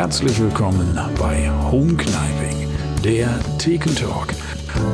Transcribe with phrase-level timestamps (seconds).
[0.00, 2.66] herzlich willkommen bei Home Kniping,
[3.04, 4.28] der Thekentalk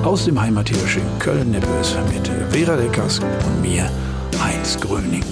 [0.03, 3.88] aus dem Heimathirsch in Köln-Nippes mit Vera Deckers und mir,
[4.42, 5.22] Heinz Gröning.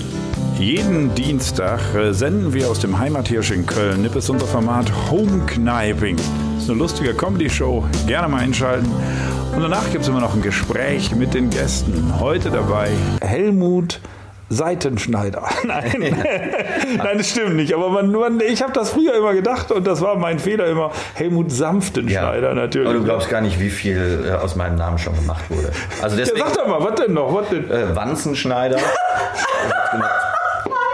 [0.61, 6.19] Jeden Dienstag äh, senden wir aus dem Heimathirsch in Köln-Nippes unser Format Home Kniping.
[6.19, 8.89] Das ist eine lustige Comedy-Show, gerne mal einschalten.
[9.57, 12.21] Und danach gibt es immer noch ein Gespräch mit den Gästen.
[12.21, 14.01] Heute dabei Helmut
[14.55, 15.43] Seitenschneider.
[15.65, 16.17] Nein,
[16.97, 17.75] nein, das stimmt nicht.
[17.75, 20.91] Aber man, man ich habe das früher immer gedacht und das war mein Fehler immer.
[21.15, 22.55] Helmut Sanftenschneider ja.
[22.55, 22.89] natürlich.
[22.89, 25.73] Aber du glaubst gar nicht, wie viel äh, aus meinem Namen schon gemacht wurde.
[26.03, 27.35] Also deswegen, ja, sag doch mal, was denn noch?
[27.35, 27.71] Was denn?
[27.71, 28.77] Äh, Wanzenschneider.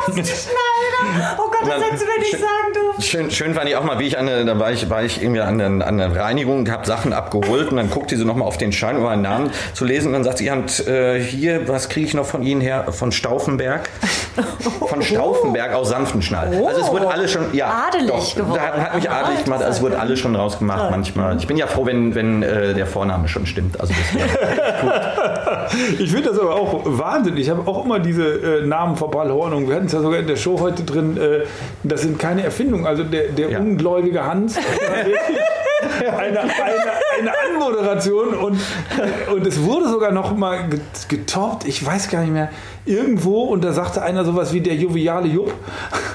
[0.06, 1.37] Wanzenschneider.
[1.62, 3.02] Oh das hättest du mir nicht sagen dürfen.
[3.02, 5.23] Schön, schön fand ich auch mal, wie ich an der, da war ich, war ich
[5.23, 8.59] irgendwie an der, an der Reinigung, habe Sachen abgeholt und dann guckte sie nochmal auf
[8.59, 12.06] den Schein, um meinen Namen zu lesen und dann sagt sie, äh, hier, was kriege
[12.06, 12.87] ich noch von Ihnen her?
[12.91, 13.88] Von Stauffenberg?
[14.87, 16.56] Von Stauffenberg aus Sanftenschnall.
[16.60, 16.66] Oh.
[16.66, 17.88] Also es wurde alles schon, ja.
[17.88, 18.60] Adelig doch, geworden.
[18.62, 20.90] Da hat mich adelig gemacht, also es wurde alles schon rausgemacht ja.
[20.90, 21.37] manchmal.
[21.37, 23.80] Ich bin ja froh, wenn, wenn äh, der Vorname schon stimmt.
[23.80, 23.95] Also
[25.99, 27.40] ich finde das aber auch wahnsinnig.
[27.40, 29.68] Ich habe auch immer diese äh, Namen vor Ballhornung.
[29.68, 31.45] Wir hatten es ja sogar in der Show heute drin, äh,
[31.82, 32.87] das sind keine Erfindungen.
[32.87, 33.59] Also der, der ja.
[33.59, 34.56] ungläubige Hans.
[35.98, 36.51] eine, eine,
[37.18, 38.60] eine Anmoderation und,
[39.32, 40.68] und es wurde sogar noch mal
[41.09, 42.51] getoppt, ich weiß gar nicht mehr,
[42.91, 45.52] irgendwo und da sagte einer sowas wie der joviale Jupp.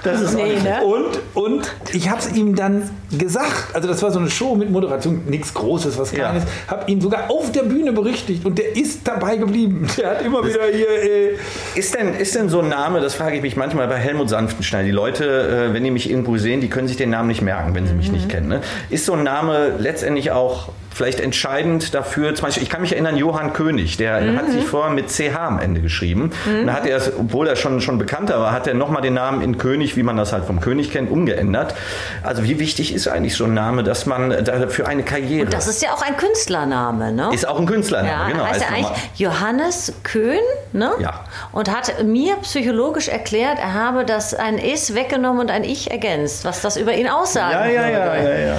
[0.04, 0.84] Das ist nee, ne?
[0.86, 4.70] Und, und ich habe es ihm dann gesagt, also das war so eine Show mit
[4.70, 6.72] Moderation, nichts Großes, was Kleines, ja.
[6.76, 9.88] habe ihn sogar auf der Bühne berichtigt und der ist dabei geblieben.
[9.98, 10.90] Der hat immer das wieder hier...
[10.90, 11.38] Äh
[11.76, 14.86] ist, denn, ist denn so ein Name, das frage ich mich manchmal bei Helmut Sanftenstein,
[14.86, 17.74] die Leute, äh, wenn die mich irgendwo sehen, die können sich den Namen nicht merken,
[17.74, 18.16] wenn sie mich mhm.
[18.16, 18.48] nicht kennen.
[18.48, 18.62] Ne?
[18.90, 23.18] Ist so ein Name letztendlich auch vielleicht entscheidend dafür, zum Beispiel, ich kann mich erinnern,
[23.18, 24.38] Johann König, der mhm.
[24.38, 26.32] hat sich vorher mit CH am Ende geschrieben.
[26.46, 26.60] Mhm.
[26.62, 29.42] Und da hat er, obwohl er schon, schon bekannter war, hat er nochmal den Namen
[29.42, 31.76] in König, wie man das halt vom König kennt, umgeändert.
[32.24, 35.44] Also wie wichtig ist eigentlich so ein Name, dass man da für eine Karriere...
[35.44, 37.30] Und das ist ja auch ein Künstlername, ne?
[37.34, 38.46] Ist auch ein Künstlername, ja, genau.
[38.46, 40.40] Heißt er eigentlich Johannes Köhn,
[40.76, 40.92] ne?
[41.00, 41.22] Ja.
[41.52, 46.46] Und hat mir psychologisch erklärt, er habe das ein Is weggenommen und ein Ich ergänzt,
[46.46, 48.56] was das über ihn aussagen ja, ja, ja, ja, ja.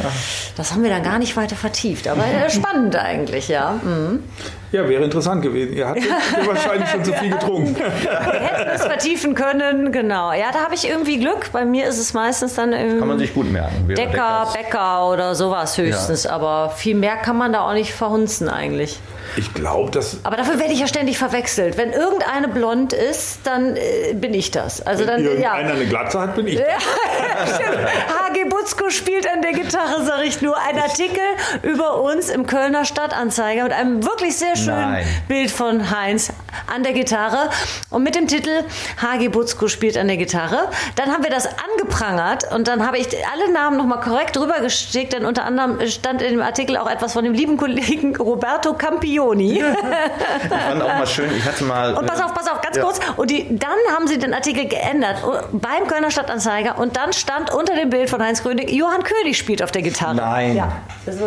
[0.56, 3.78] Das haben wir dann gar nicht weiter vertieft, aber spannend eigentlich, ja.
[3.82, 4.24] Mhm.
[4.72, 5.74] Ja, wäre interessant gewesen.
[5.74, 6.04] Ihr hattet
[6.46, 7.76] wahrscheinlich schon zu viel getrunken.
[7.80, 10.32] Wir hätten es vertiefen können, genau.
[10.32, 11.52] Ja, da habe ich irgendwie Glück.
[11.52, 12.98] Bei mir ist es meistens dann irgendwie.
[12.98, 13.86] Kann man sich gut merken.
[13.88, 16.24] Decker, Bäcker oder sowas höchstens.
[16.24, 16.32] Ja.
[16.32, 18.98] Aber viel mehr kann man da auch nicht verhunzen eigentlich.
[19.36, 20.18] Ich glaube, dass.
[20.24, 21.76] Aber dafür werde ich ja ständig verwechselt.
[21.76, 24.80] Wenn irgendeine blond ist, dann äh, bin ich das.
[24.80, 25.74] Also Wenn dann, irgendeiner ja.
[25.74, 26.66] eine Glatze hat, bin ich das.
[26.66, 30.56] Hagi Butzko spielt an der Gitarre, sage ich nur.
[30.56, 31.22] Ein Artikel
[31.62, 35.06] über uns im Kölner Stadtanzeiger mit einem wirklich sehr schönen Nein.
[35.28, 36.32] Bild von Heinz
[36.72, 37.50] an der Gitarre
[37.90, 38.64] und mit dem Titel
[39.00, 40.68] Hagi Butzko spielt an der Gitarre.
[40.96, 45.24] Dann haben wir das angeprangert und dann habe ich alle Namen nochmal korrekt rübergeschickt, denn
[45.24, 49.58] unter anderem stand in dem Artikel auch etwas von dem lieben Kollegen Roberto Campioni.
[50.42, 51.94] ich fand auch mal schön, ich hatte mal...
[51.94, 52.82] Und pass auf, pass auf, ganz ja.
[52.82, 53.00] kurz.
[53.16, 57.74] Und die, dann haben sie den Artikel geändert beim Kölner Stadtanzeiger und dann stand unter
[57.74, 60.14] dem Bild von Heinz Grönig, Johann König spielt auf der Gitarre.
[60.14, 60.72] Nein, ja,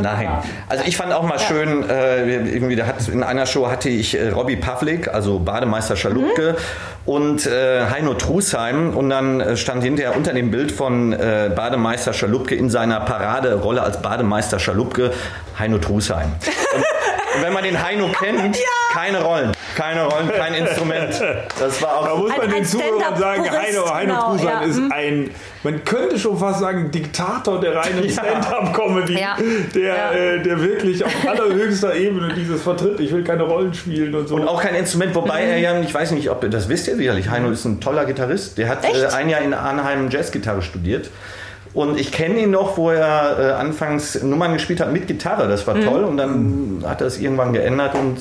[0.01, 0.29] nein.
[0.67, 1.39] Also ich fand auch mal ja.
[1.39, 5.97] schön, äh, irgendwie, da hat, in einer Show hatte ich äh, Robbie Pavlik, also Bademeister
[5.97, 7.13] Schalupke mhm.
[7.13, 12.13] und äh, Heino Trusheim und dann äh, stand hinterher unter dem Bild von äh, Bademeister
[12.13, 15.11] Schalupke in seiner Paraderolle als Bademeister Schalupke
[15.57, 16.31] Heino Trusheim.
[16.73, 16.83] Und,
[17.35, 18.78] und wenn man den Heino kennt, ja.
[18.91, 21.21] Keine Rollen, keine Rollen, kein Instrument.
[21.59, 24.61] Das war auch da muss man ein, den Zuhörern sagen, Heino, Heino genau, ja.
[24.61, 25.29] ist ein
[25.63, 28.11] man könnte schon fast sagen, Diktator der reinen ja.
[28.11, 29.37] Stand-up-Comedy, ja.
[29.75, 30.11] Der, ja.
[30.11, 32.99] Äh, der wirklich auf allerhöchster Ebene dieses vertritt.
[33.01, 34.35] Ich will keine Rollen spielen und so.
[34.35, 35.51] Und auch kein Instrument, wobei mhm.
[35.51, 38.05] er ja, ich weiß nicht, ob ihr das wisst ihr sicherlich, Heino ist ein toller
[38.05, 38.57] Gitarrist.
[38.57, 41.09] Der hat äh, ein Jahr in Arnheim Jazzgitarre studiert.
[41.73, 45.47] Und ich kenne ihn noch, wo er äh, anfangs Nummern gespielt hat mit Gitarre.
[45.47, 45.85] Das war mhm.
[45.85, 46.03] toll.
[46.05, 48.17] Und dann hat er es irgendwann geändert und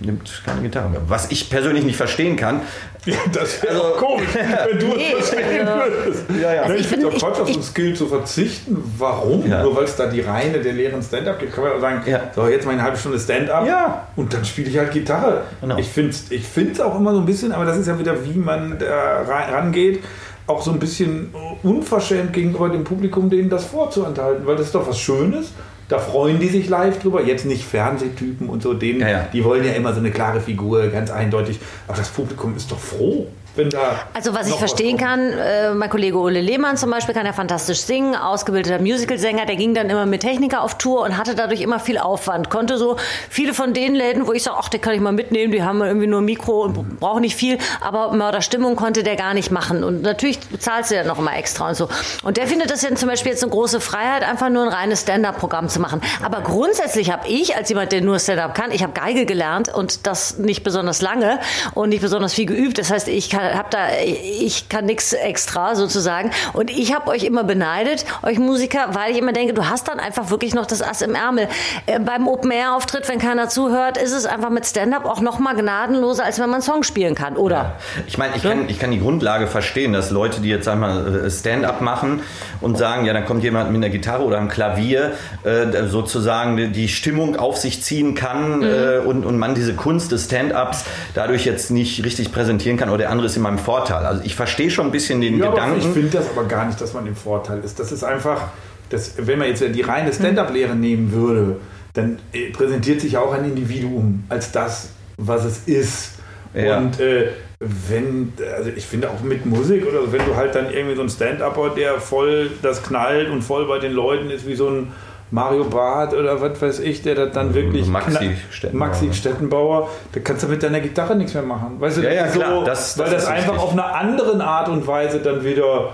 [0.00, 1.00] nimmt keine Gitarre mehr.
[1.06, 2.60] Was ich persönlich nicht verstehen kann.
[3.06, 6.24] Ja, das wäre also, komisch, wenn du nee, es verstehen also, würdest.
[6.42, 6.62] Ja, ja.
[6.62, 8.82] Also ich, ich finde auch Quatsch, auf so ein Skill zu verzichten.
[8.98, 9.48] Warum?
[9.48, 9.62] Ja.
[9.62, 11.54] Nur weil es da die reine der leeren Stand-up gibt.
[11.54, 12.32] Kann man sagen, ja.
[12.34, 14.08] so jetzt mal eine halbe Stunde Stand-up ja.
[14.16, 15.42] und dann spiele ich halt Gitarre.
[15.60, 15.78] Genau.
[15.78, 18.36] Ich finde es ich auch immer so ein bisschen, aber das ist ja wieder, wie
[18.36, 20.02] man da rangeht
[20.48, 21.32] auch so ein bisschen
[21.62, 25.52] unverschämt gegenüber dem Publikum, denen das vorzuenthalten, weil das ist doch was Schönes
[25.88, 27.22] da freuen die sich live drüber.
[27.22, 29.28] Jetzt nicht Fernsehtypen und so, denen, ja, ja.
[29.32, 31.58] die wollen ja immer so eine klare Figur, ganz eindeutig.
[31.86, 33.28] Aber das Publikum ist doch froh.
[33.56, 34.00] Wenn da.
[34.14, 37.32] Also was ich verstehen was kann, äh, mein Kollege Ole Lehmann zum Beispiel kann ja
[37.32, 41.60] fantastisch singen, ausgebildeter Musicalsänger, der ging dann immer mit Techniker auf Tour und hatte dadurch
[41.60, 42.50] immer viel Aufwand.
[42.50, 42.96] Konnte so
[43.28, 45.82] viele von den Läden, wo ich sage, ach, den kann ich mal mitnehmen, die haben
[45.82, 49.84] irgendwie nur ein Mikro und brauchen nicht viel, aber Mörderstimmung konnte der gar nicht machen.
[49.84, 51.88] Und natürlich zahlst du ja noch immer extra und so.
[52.22, 55.02] Und der findet das ja zum Beispiel jetzt eine große Freiheit, einfach nur ein reines
[55.02, 56.00] Stand-up-Programm zu machen.
[56.22, 60.06] Aber grundsätzlich habe ich, als jemand, der nur Stand-up kann, ich habe Geige gelernt und
[60.06, 61.38] das nicht besonders lange
[61.74, 62.78] und nicht besonders viel geübt.
[62.78, 66.30] Das heißt, ich kann habe da, ich kann nichts extra sozusagen.
[66.52, 70.00] Und ich habe euch immer beneidet, euch Musiker, weil ich immer denke, du hast dann
[70.00, 71.48] einfach wirklich noch das Ass im Ärmel.
[71.86, 76.24] Äh, beim Open-Air-Auftritt, wenn keiner zuhört, ist es einfach mit Stand-up auch noch mal gnadenloser,
[76.24, 77.56] als wenn man Song spielen kann, oder?
[77.56, 77.76] Ja.
[78.06, 81.26] Ich meine, ich, kann, ich kann die Grundlage verstehen, dass Leute, die jetzt sag mal
[81.26, 82.22] äh, Stand-up machen
[82.60, 85.12] und sagen, ja, dann kommt jemand mit einer Gitarre oder einem Klavier,
[85.44, 88.64] äh, sozusagen die Stimmung auf sich ziehen kann mhm.
[88.64, 90.84] äh, und, und man diese Kunst des Stand-ups
[91.14, 94.04] dadurch jetzt nicht richtig präsentieren kann oder der andere ist in meinem Vorteil.
[94.04, 95.78] Also ich verstehe schon ein bisschen den ja, Gedanken.
[95.78, 97.78] ich finde das aber gar nicht, dass man im Vorteil ist.
[97.78, 98.48] Das ist einfach,
[98.90, 101.56] das, wenn man jetzt die reine Stand-up-Lehre nehmen würde,
[101.94, 106.12] dann äh, präsentiert sich auch ein Individuum als das, was es ist.
[106.54, 106.78] Ja.
[106.78, 107.28] Und äh,
[107.60, 111.08] wenn, also ich finde auch mit Musik oder wenn du halt dann irgendwie so ein
[111.08, 114.92] Stand-Upper, der voll das knallt und voll bei den Leuten ist, wie so ein
[115.36, 117.86] Mario Barth oder was weiß ich, der das dann wirklich.
[117.86, 118.88] Maxi Stettenbauer.
[118.88, 121.78] Maxi Stettenbauer, da kannst du mit deiner Gitarre nichts mehr machen.
[121.78, 122.64] Weißt du, ja, ja, so, klar.
[122.64, 123.62] Das, weil das, einfach richtig.
[123.62, 125.90] auf einer anderen Art und Weise dann wieder.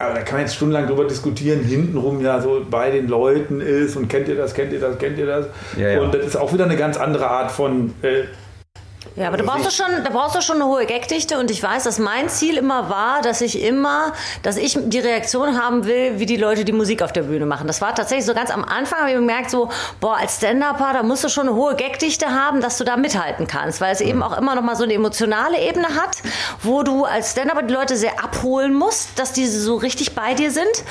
[0.00, 3.96] Aber da kann man jetzt stundenlang drüber diskutieren, hintenrum ja so bei den Leuten ist
[3.96, 5.46] und kennt ihr das, kennt ihr das, kennt ihr das.
[5.78, 6.00] Ja.
[6.00, 8.24] Und das ist auch wieder eine ganz andere Art von äh,
[9.18, 11.62] ja, aber da brauchst du schon, da brauchst du schon eine hohe Gagdichte und ich
[11.62, 14.12] weiß, dass mein Ziel immer war, dass ich immer,
[14.42, 17.66] dass ich die Reaktion haben will, wie die Leute die Musik auf der Bühne machen.
[17.66, 19.70] Das war tatsächlich so ganz am Anfang, habe ich gemerkt, so,
[20.00, 23.46] boah, als Stand-Upper, da musst du schon eine hohe Gagdichte haben, dass du da mithalten
[23.46, 26.16] kannst, weil es eben auch immer noch mal so eine emotionale Ebene hat,
[26.62, 30.52] wo du als Stand-Upper die Leute sehr abholen musst, dass die so richtig bei dir
[30.52, 30.84] sind,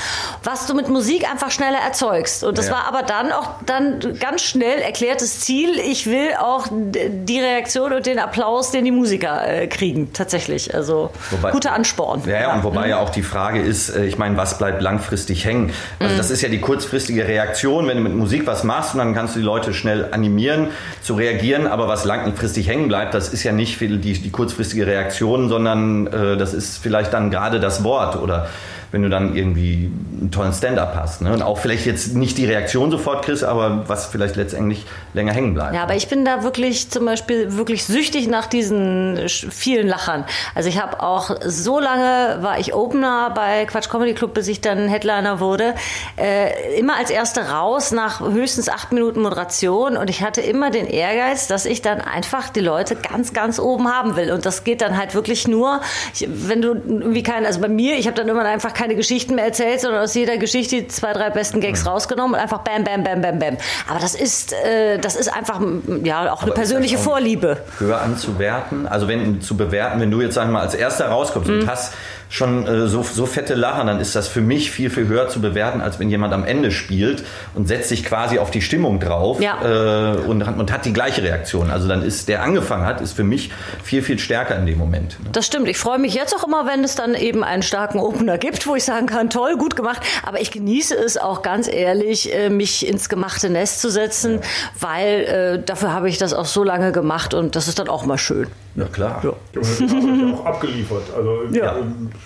[0.44, 2.44] was du mit Musik einfach schneller erzeugst.
[2.44, 2.74] Und das ja.
[2.74, 5.80] war aber dann auch dann ganz schnell erklärtes Ziel.
[5.80, 10.74] Ich will auch die Reaktion und den den Applaus, den die Musiker äh, kriegen, tatsächlich.
[10.74, 12.24] Also wobei, guter Ansporn.
[12.25, 12.90] Ja, ja, und wobei mhm.
[12.90, 15.72] ja auch die Frage ist, äh, ich meine, was bleibt langfristig hängen?
[16.00, 16.18] Also mhm.
[16.18, 19.36] das ist ja die kurzfristige Reaktion, wenn du mit Musik was machst und dann kannst
[19.36, 20.68] du die Leute schnell animieren
[21.02, 25.50] zu reagieren, aber was langfristig hängen bleibt, das ist ja nicht die, die kurzfristige Reaktion,
[25.50, 28.50] sondern äh, das ist vielleicht dann gerade das Wort oder
[28.92, 31.22] wenn du dann irgendwie einen tollen Stand-up hast.
[31.22, 31.34] Ne?
[31.34, 35.54] Und auch vielleicht jetzt nicht die Reaktion sofort kriegst, aber was vielleicht letztendlich länger hängen
[35.54, 35.75] bleibt.
[35.75, 40.25] Ja, aber ich bin da wirklich zum Beispiel wirklich süchtig nach diesen vielen Lachern.
[40.56, 44.62] Also ich habe auch so lange war ich Opener bei Quatsch Comedy Club, bis ich
[44.62, 45.74] dann Headliner wurde.
[46.18, 50.88] Äh, immer als Erste raus nach höchstens acht Minuten Moderation und ich hatte immer den
[50.88, 54.31] Ehrgeiz, dass ich dann einfach die Leute ganz, ganz oben haben will.
[54.31, 55.81] Und das geht dann halt wirklich nur,
[56.25, 59.45] wenn du irgendwie keinen, also bei mir, ich habe dann immer einfach keine Geschichten mehr
[59.45, 61.89] erzählt, sondern aus jeder Geschichte die zwei, drei besten Gags mhm.
[61.89, 63.57] rausgenommen und einfach bam, bam, bam, bam, bam.
[63.89, 65.60] Aber das ist, äh, das ist einfach
[66.04, 67.57] ja auch eine persönliche Vorliebe.
[67.80, 71.60] Höher anzuwerten, also wenn zu bewerten, wenn du jetzt wir mal als erster rauskommst mhm.
[71.60, 71.94] und hast
[72.30, 75.42] schon äh, so, so fette Lacher, dann ist das für mich viel, viel höher zu
[75.42, 77.24] bewerten, als wenn jemand am Ende spielt
[77.56, 79.58] und setzt sich quasi auf die Stimmung drauf ja.
[79.64, 81.70] äh, und, und, hat die gleiche Reaktion.
[81.70, 83.52] Also dann ist der angefangen hat, ist für mich
[83.84, 85.20] viel, viel stärker in dem Moment.
[85.24, 85.30] Ne?
[85.32, 85.68] Das stimmt.
[85.68, 88.76] Ich freue mich jetzt auch immer, wenn es dann eben einen starken Opener gibt, wo
[88.76, 90.02] ich sagen kann, toll, gut gemacht.
[90.24, 94.42] Aber ich genieße es auch ganz ehrlich, äh, mich ins gemachte Nest zu setzen, ja.
[94.80, 98.06] weil äh, dafür habe ich das auch so lange gemacht und das ist dann auch
[98.06, 98.48] mal schön.
[98.76, 99.22] Ja, klar.
[99.24, 99.34] Ja.
[99.54, 101.04] Das habe ich auch abgeliefert.
[101.16, 101.76] Also, ja.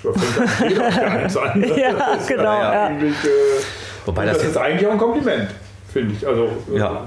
[0.03, 1.63] Da fängt jeder auf der Eins an.
[1.77, 2.43] Ja, genau.
[2.43, 3.12] Ja, äh,
[4.05, 5.50] Wobei das, das ist eigentlich auch ein Kompliment,
[5.91, 6.27] finde ich.
[6.27, 7.05] Also, äh, ja.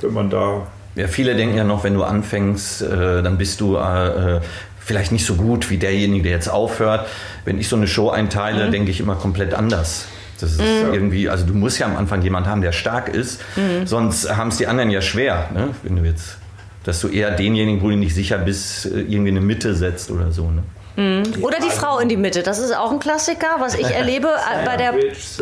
[0.00, 0.66] wenn man da.
[0.94, 4.40] Ja, viele denken ja noch, wenn du anfängst, äh, dann bist du äh,
[4.78, 7.06] vielleicht nicht so gut wie derjenige, der jetzt aufhört.
[7.44, 8.72] Wenn ich so eine Show einteile, mhm.
[8.72, 10.06] denke ich immer komplett anders.
[10.40, 10.94] Das ist mhm.
[10.94, 13.86] irgendwie, also du musst ja am Anfang jemanden haben, der stark ist, mhm.
[13.86, 15.70] sonst haben es die anderen ja schwer, ne?
[15.82, 16.38] wenn du jetzt
[16.86, 20.30] dass du eher denjenigen, wo du nicht sicher bist, äh, irgendwie eine Mitte setzt oder
[20.30, 20.50] so.
[20.50, 20.62] Ne?
[20.96, 21.42] Mhm.
[21.42, 22.42] Oder die Frau in die Mitte.
[22.42, 24.94] Das ist auch ein Klassiker, was ich erlebe äh, bei der.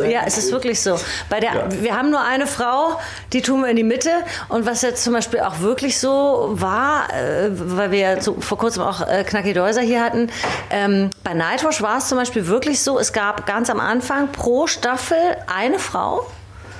[0.07, 0.99] Ja, es ist wirklich so.
[1.29, 1.81] Bei der, ja.
[1.81, 2.99] wir haben nur eine Frau,
[3.33, 4.11] die tun wir in die Mitte.
[4.49, 8.57] Und was jetzt zum Beispiel auch wirklich so war, äh, weil wir ja so vor
[8.57, 10.29] kurzem auch Knacki Deuser hier hatten,
[10.69, 14.67] ähm, bei Nightwash war es zum Beispiel wirklich so, es gab ganz am Anfang pro
[14.67, 16.25] Staffel eine Frau.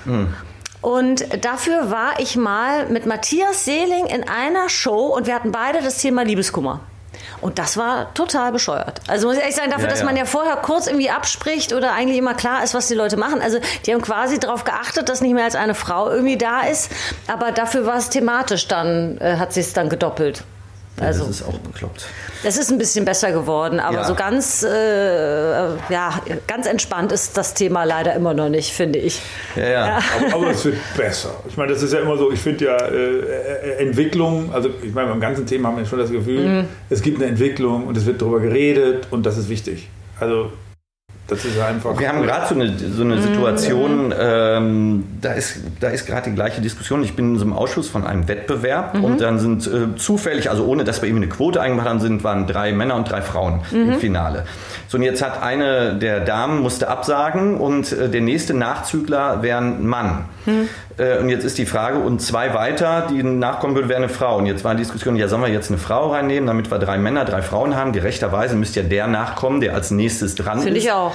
[0.05, 0.33] Mhm.
[0.81, 5.81] Und dafür war ich mal mit Matthias Seeling in einer Show und wir hatten beide
[5.81, 6.81] das Thema Liebeskummer.
[7.41, 9.01] Und das war total bescheuert.
[9.07, 11.93] Also muss ich ehrlich sagen, dafür, ja, dass man ja vorher kurz irgendwie abspricht oder
[11.93, 13.41] eigentlich immer klar ist, was die Leute machen.
[13.41, 16.91] Also die haben quasi darauf geachtet, dass nicht mehr als eine Frau irgendwie da ist.
[17.27, 20.43] Aber dafür war es thematisch dann, äh, hat sie es dann gedoppelt.
[20.97, 22.05] Also, das ist auch bekloppt.
[22.43, 24.03] Es ist ein bisschen besser geworden, aber Ja.
[24.05, 24.69] so ganz, äh,
[25.89, 29.21] ja, ganz entspannt ist das Thema leider immer noch nicht, finde ich.
[29.57, 29.99] Ja, ja.
[30.17, 31.31] Aber, aber es wird besser.
[31.49, 34.93] Ich meine, das ist ja immer so, ich finde ja äh, äh, Entwicklung, also ich
[34.93, 36.65] meine, beim ganzen Thema haben wir schon das Gefühl, Mhm.
[36.89, 39.89] es gibt eine Entwicklung und es wird darüber geredet und das ist wichtig.
[40.19, 40.51] Also
[41.27, 41.97] das ist einfach.
[41.99, 46.35] Wir haben gerade so eine, so eine Situation, ähm, da ist, da ist gerade die
[46.35, 47.03] gleiche Diskussion.
[47.03, 50.65] Ich bin in so einem Ausschuss von einem Wettbewerb und dann sind äh, zufällig, also
[50.65, 53.61] ohne dass wir eben eine Quote eingemacht haben, sind, waren drei Männer und drei Frauen
[53.71, 54.45] im Finale.
[54.87, 59.57] So, und jetzt hat eine der Damen musste absagen und äh, der nächste Nachzügler wäre
[59.59, 60.25] ein Mann.
[60.97, 64.37] Äh, und jetzt ist die Frage, und zwei weiter, die nachkommen würden, wäre eine Frau.
[64.37, 66.97] Und jetzt war die Diskussion, ja, sollen wir jetzt eine Frau reinnehmen, damit wir drei
[66.97, 67.91] Männer, drei Frauen haben?
[67.91, 70.85] Gerechterweise müsste ja der nachkommen, der als nächstes dran Finde ist.
[70.85, 71.14] Finde ich auch.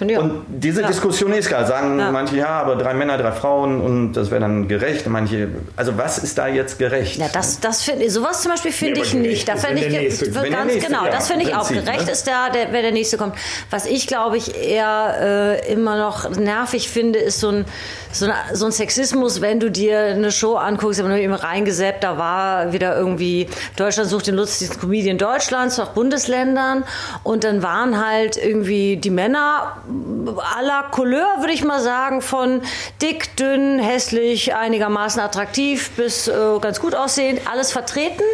[0.00, 0.88] Und diese Ja.
[0.88, 2.10] Diskussion ist gerade, sagen Ja.
[2.10, 5.06] manche, ja, aber drei Männer, drei Frauen und das wäre dann gerecht.
[5.06, 7.16] Manche, also was ist da jetzt gerecht?
[7.18, 9.48] Ja, das, das finde ich, sowas zum Beispiel finde Ja, ich aber nicht.
[9.48, 11.68] Da finde ich, Nächste- ganz Nächste, genau, ja, das finde ich auch.
[11.68, 12.12] Gerecht ne?
[12.12, 13.34] ist da, der, wer der Nächste kommt.
[13.70, 17.64] Was ich, glaube ich, eher äh, immer noch nervig finde, ist so ein,
[18.12, 22.04] so, eine, so ein Sexismus, wenn du dir eine Show anguckst, wenn du eben reingesäppt,
[22.04, 26.84] da war wieder irgendwie Deutschland sucht den lustigsten Comedian Deutschlands, nach Bundesländern
[27.22, 29.76] und dann waren halt irgendwie die Männer
[30.56, 32.62] aller Couleur, würde ich mal sagen, von
[33.02, 38.24] dick, dünn, hässlich, einigermaßen attraktiv bis äh, ganz gut aussehend, alles vertreten.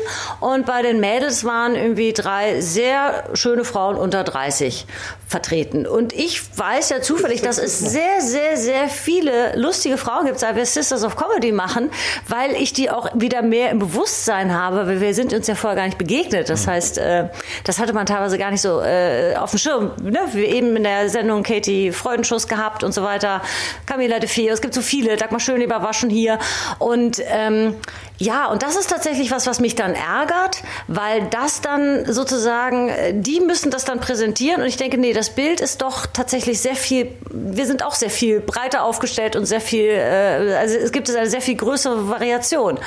[0.41, 4.87] Und bei den Mädels waren irgendwie drei sehr schöne Frauen unter 30
[5.27, 5.87] vertreten.
[5.87, 10.57] Und ich weiß ja zufällig, dass es sehr, sehr, sehr viele lustige Frauen gibt, seit
[10.57, 11.91] wir Sisters of Comedy machen,
[12.27, 15.77] weil ich die auch wieder mehr im Bewusstsein habe, weil wir sind uns ja vorher
[15.77, 16.51] gar nicht begegnet.
[16.51, 17.29] Das heißt, äh,
[17.65, 19.93] das hatte man teilweise gar nicht so äh, auf dem Schirm.
[20.03, 20.21] Ne?
[20.33, 23.43] Wir eben in der Sendung Katie Freudenschuss gehabt und so weiter.
[23.87, 25.17] Camilla de Feo, es gibt so viele.
[25.17, 26.39] Dagmar Schöneber war schon hier.
[26.79, 27.75] Und ähm,
[28.21, 33.15] ja, und das ist tatsächlich was, was mich dann ärgert, weil das dann sozusagen, äh,
[33.15, 36.77] die müssen das dann präsentieren und ich denke, nee, das Bild ist doch tatsächlich sehr
[36.77, 41.09] viel, wir sind auch sehr viel breiter aufgestellt und sehr viel, äh, also es gibt
[41.09, 42.79] eine sehr viel größere Variation.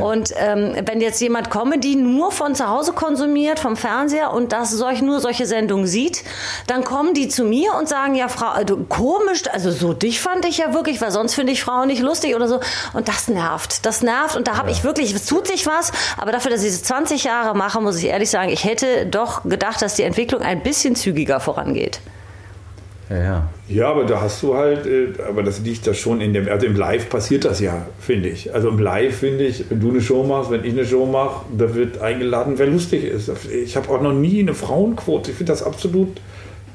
[0.00, 4.72] Und ähm, wenn jetzt jemand Comedy nur von zu Hause konsumiert, vom Fernseher und das
[4.72, 6.24] solch, nur solche Sendungen sieht,
[6.66, 10.44] dann kommen die zu mir und sagen, ja, Frau, also, komisch, also so dich fand
[10.46, 12.58] ich ja wirklich, weil sonst finde ich Frauen nicht lustig oder so.
[12.92, 16.32] Und das nervt, das nervt und da habe ich wirklich, es tut sich was, aber
[16.32, 19.82] dafür, dass ich es 20 Jahre mache, muss ich ehrlich sagen, ich hätte doch gedacht,
[19.82, 22.00] dass die Entwicklung ein bisschen zügiger vorangeht.
[23.10, 23.48] Ja, ja.
[23.68, 26.66] Ja, aber da hast du halt, äh, aber das liegt da schon in dem, also
[26.66, 28.54] im Live passiert das ja, finde ich.
[28.54, 31.44] Also im Live finde ich, wenn du eine Show machst, wenn ich eine Show mache,
[31.56, 33.30] da wird eingeladen, wer lustig ist.
[33.52, 35.30] Ich habe auch noch nie eine Frauenquote.
[35.30, 36.20] Ich finde das absolut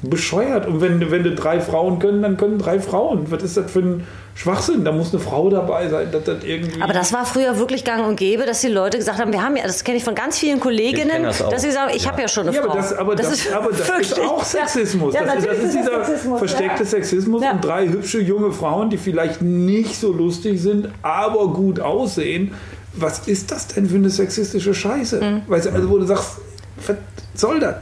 [0.02, 0.66] bescheuert.
[0.66, 3.30] Und wenn, wenn du drei Frauen können, dann können drei Frauen.
[3.30, 4.84] Was ist das für ein Schwachsinn?
[4.84, 6.82] Da muss eine Frau dabei sein, dass das irgendwie.
[6.82, 9.56] Aber das war früher wirklich gang und gäbe, dass die Leute gesagt haben, wir haben
[9.56, 12.12] ja, das kenne ich von ganz vielen Kolleginnen, das dass sie sagen, ich Ja.
[12.12, 12.70] habe ja schon eine Ja, Frau.
[12.72, 15.14] aber das, aber das, ist aber das ist auch Sexismus.
[15.14, 16.88] Ja, das, ist, das ist dieser Sexismus, versteckte ja.
[16.88, 17.52] Sexismus Ja.
[17.52, 22.52] und drei hübsche junge Frauen, die vielleicht nicht so lustig sind, aber gut aussehen.
[22.98, 25.20] Was ist das denn für eine sexistische Scheiße?
[25.22, 25.42] Mhm.
[25.48, 26.38] Weißt du, also wo du sagst,
[26.86, 26.96] was
[27.34, 27.76] soll das?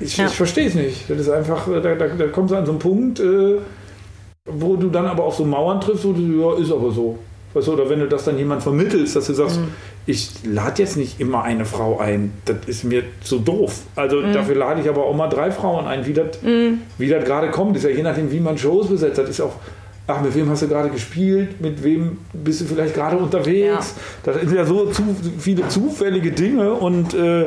[0.00, 0.26] Ich, Ja.
[0.26, 1.08] ich verstehe es nicht.
[1.10, 3.56] Das ist einfach, da, da, da kommst du an so einen Punkt, äh,
[4.46, 7.18] wo du dann aber auf so Mauern triffst, wo du, ja, ist aber so.
[7.54, 9.68] Weißt du, oder wenn du das dann jemand vermittelst, dass du sagst, Mhm.
[10.06, 13.80] ich lade jetzt nicht immer eine Frau ein, das ist mir zu doof.
[13.96, 14.32] Also Mhm.
[14.34, 16.26] dafür lade ich aber auch mal drei Frauen ein, wie das,
[16.98, 17.76] wie das gerade kommt.
[17.76, 19.16] Ist ja je nachdem, wie man Shows besetzt.
[19.18, 19.54] Das ist auch,
[20.06, 23.94] ach, mit wem hast du gerade gespielt, mit wem bist du vielleicht gerade unterwegs.
[24.24, 25.02] Das sind ja so zu,
[25.38, 27.46] viele zufällige Dinge und äh,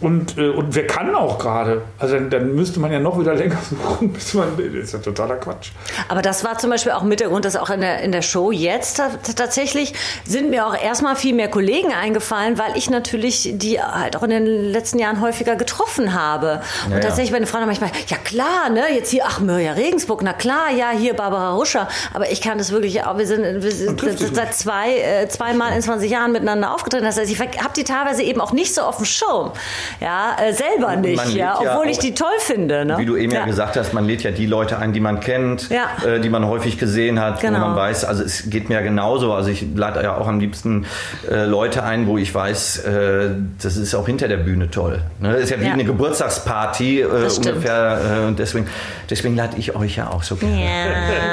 [0.00, 1.82] und, äh, und wer kann auch gerade?
[1.98, 4.56] Also dann, dann müsste man ja noch wieder länger suchen, bis man.
[4.56, 5.70] Das ist ja totaler Quatsch.
[6.08, 8.22] Aber das war zum Beispiel auch mit der Grund, dass auch in der, in der
[8.22, 13.50] Show jetzt ta- tatsächlich sind mir auch erstmal viel mehr Kollegen eingefallen, weil ich natürlich
[13.54, 16.60] die halt auch in den letzten Jahren häufiger getroffen habe.
[16.86, 17.00] Und ja.
[17.00, 20.90] tatsächlich meine Frauen manchmal, ja klar, ne, jetzt hier, ach Mirja Regensburg, na klar, ja,
[20.90, 21.88] hier Barbara Ruscher.
[22.14, 24.00] Aber ich kann das wirklich auch, wir sind, wir sind
[24.34, 27.04] seit zwei, äh, zweimal in 20 Jahren miteinander aufgetreten.
[27.04, 29.52] Das heißt, ich habe die teilweise eben auch nicht so auf dem Schirm.
[30.00, 32.84] Ja, äh, selber nicht, ja, ja obwohl ich auch- die toll finde.
[32.84, 32.96] Ne?
[32.98, 33.40] Wie du eben ja.
[33.40, 35.86] ja gesagt hast, man lädt ja die Leute ein, die man kennt, Ja.
[36.06, 37.56] äh, die man häufig gesehen hat, Genau.
[37.60, 39.32] wo man weiß, also es geht mir ja genauso.
[39.32, 40.86] Also ich lade ja auch am liebsten
[41.30, 43.30] äh, Leute ein, wo ich weiß, äh,
[43.62, 45.00] das ist auch hinter der Bühne toll.
[45.20, 45.32] Ne?
[45.32, 45.72] Das ist ja wie Ja.
[45.72, 48.00] eine Geburtstagsparty äh, ungefähr.
[48.22, 48.66] Äh, und deswegen,
[49.10, 50.64] deswegen lade ich euch ja auch so gerne.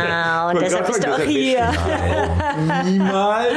[0.10, 1.60] Ja, und deshalb bist du auch ja hier.
[2.86, 3.48] niemals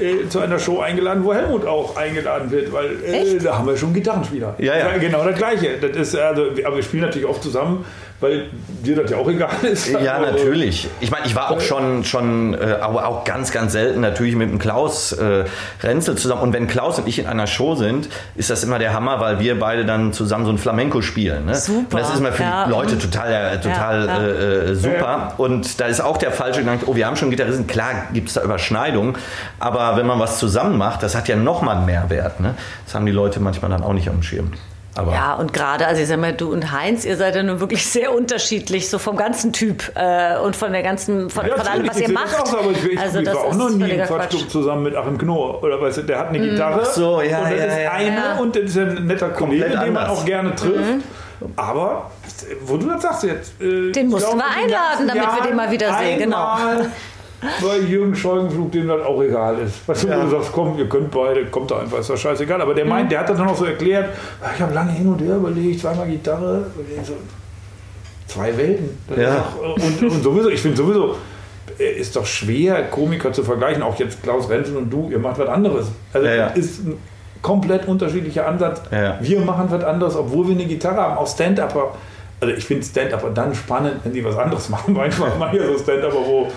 [0.00, 3.76] äh, zu einer Show eingeladen, wo Helmut auch eingeladen wird, weil äh, da haben wir
[3.76, 4.54] schon Gitarrenspieler.
[4.58, 4.96] Ja, ja.
[4.98, 5.78] Genau das Gleiche.
[5.80, 7.84] Das ist, also, aber wir spielen natürlich oft zusammen,
[8.20, 8.46] weil
[8.84, 9.88] dir das ja auch egal ist.
[9.88, 10.88] Ja, natürlich.
[11.00, 14.50] Ich meine, ich war auch schon, schon äh, aber auch ganz, ganz selten natürlich mit
[14.50, 15.44] dem Klaus äh,
[15.82, 16.42] Renzel zusammen.
[16.42, 19.40] Und wenn Klaus und ich in einer Show sind, ist das immer der Hammer, weil
[19.40, 21.46] wir beide dann zusammen so ein Flamenco spielen.
[21.46, 21.54] Ne?
[21.54, 21.78] Super.
[21.78, 22.64] Und das ist immer für ja.
[22.66, 24.28] die Leute total, äh, total ja, ja.
[24.28, 25.34] Äh, super.
[25.38, 27.66] Und da ist auch der falsche Gedanke, oh, wir haben schon Gitarristen.
[27.66, 29.16] Klar gibt es da Überschneidungen,
[29.58, 32.40] aber wenn man was zusammen macht, das hat ja nochmal einen Mehrwert.
[32.40, 32.54] Ne?
[32.84, 34.52] Das haben die Leute manchmal dann auch nicht auf dem Schirm.
[35.00, 37.58] Aber ja, und gerade, also ich sag mal, du und Heinz, ihr seid ja nun
[37.58, 41.66] wirklich sehr unterschiedlich, so vom ganzen Typ äh, und von der ganzen, von, ja, von
[41.66, 42.38] allem, was ihr macht.
[42.38, 45.16] Auch, aber ich, ich, also, ich war auch noch nie im Quatschclub zusammen mit Achim
[45.16, 45.62] Knorr.
[45.62, 46.50] Oder weißt du, der hat eine mhm.
[46.50, 46.82] Gitarre.
[46.84, 49.70] Ach so, ja, und das ja, ist ja, eine und das ist ein netter Kollege,
[49.70, 50.76] den man auch gerne trifft.
[50.76, 51.02] Mhm.
[51.56, 52.10] Aber,
[52.66, 53.58] wo du das sagst jetzt.
[53.58, 56.58] Äh, den mussten wir einladen, damit wir den mal wieder sehen, genau.
[57.60, 59.86] Weil Jürgen Scheugenflug dem das auch egal ist.
[59.88, 60.22] Weißt du, ja.
[60.22, 62.60] du sagst, komm, ihr könnt beide, kommt da einfach, ist das scheißegal.
[62.60, 63.10] Aber der meint, mhm.
[63.10, 64.10] der hat das dann auch so erklärt,
[64.42, 66.66] ah, ich habe lange hin und her überlegt, zweimal Gitarre,
[67.04, 67.14] so,
[68.26, 68.90] zwei Welten.
[69.16, 69.46] Ja.
[69.62, 71.16] Auch, und, und sowieso, ich finde sowieso,
[71.78, 75.38] äh, ist doch schwer, Komiker zu vergleichen, auch jetzt Klaus Renzel und du, ihr macht
[75.38, 75.86] was anderes.
[76.12, 76.46] Also ja, ja.
[76.48, 76.98] ist ein
[77.42, 78.82] komplett unterschiedlicher Ansatz.
[78.90, 79.18] Ja.
[79.20, 81.94] Wir machen was anderes, obwohl wir eine Gitarre haben, auch Stand-Upper.
[82.40, 84.94] Also ich finde Stand-Upper dann spannend, wenn die was anderes machen.
[84.94, 86.48] Manchmal machen ja so Stand-Upper, wo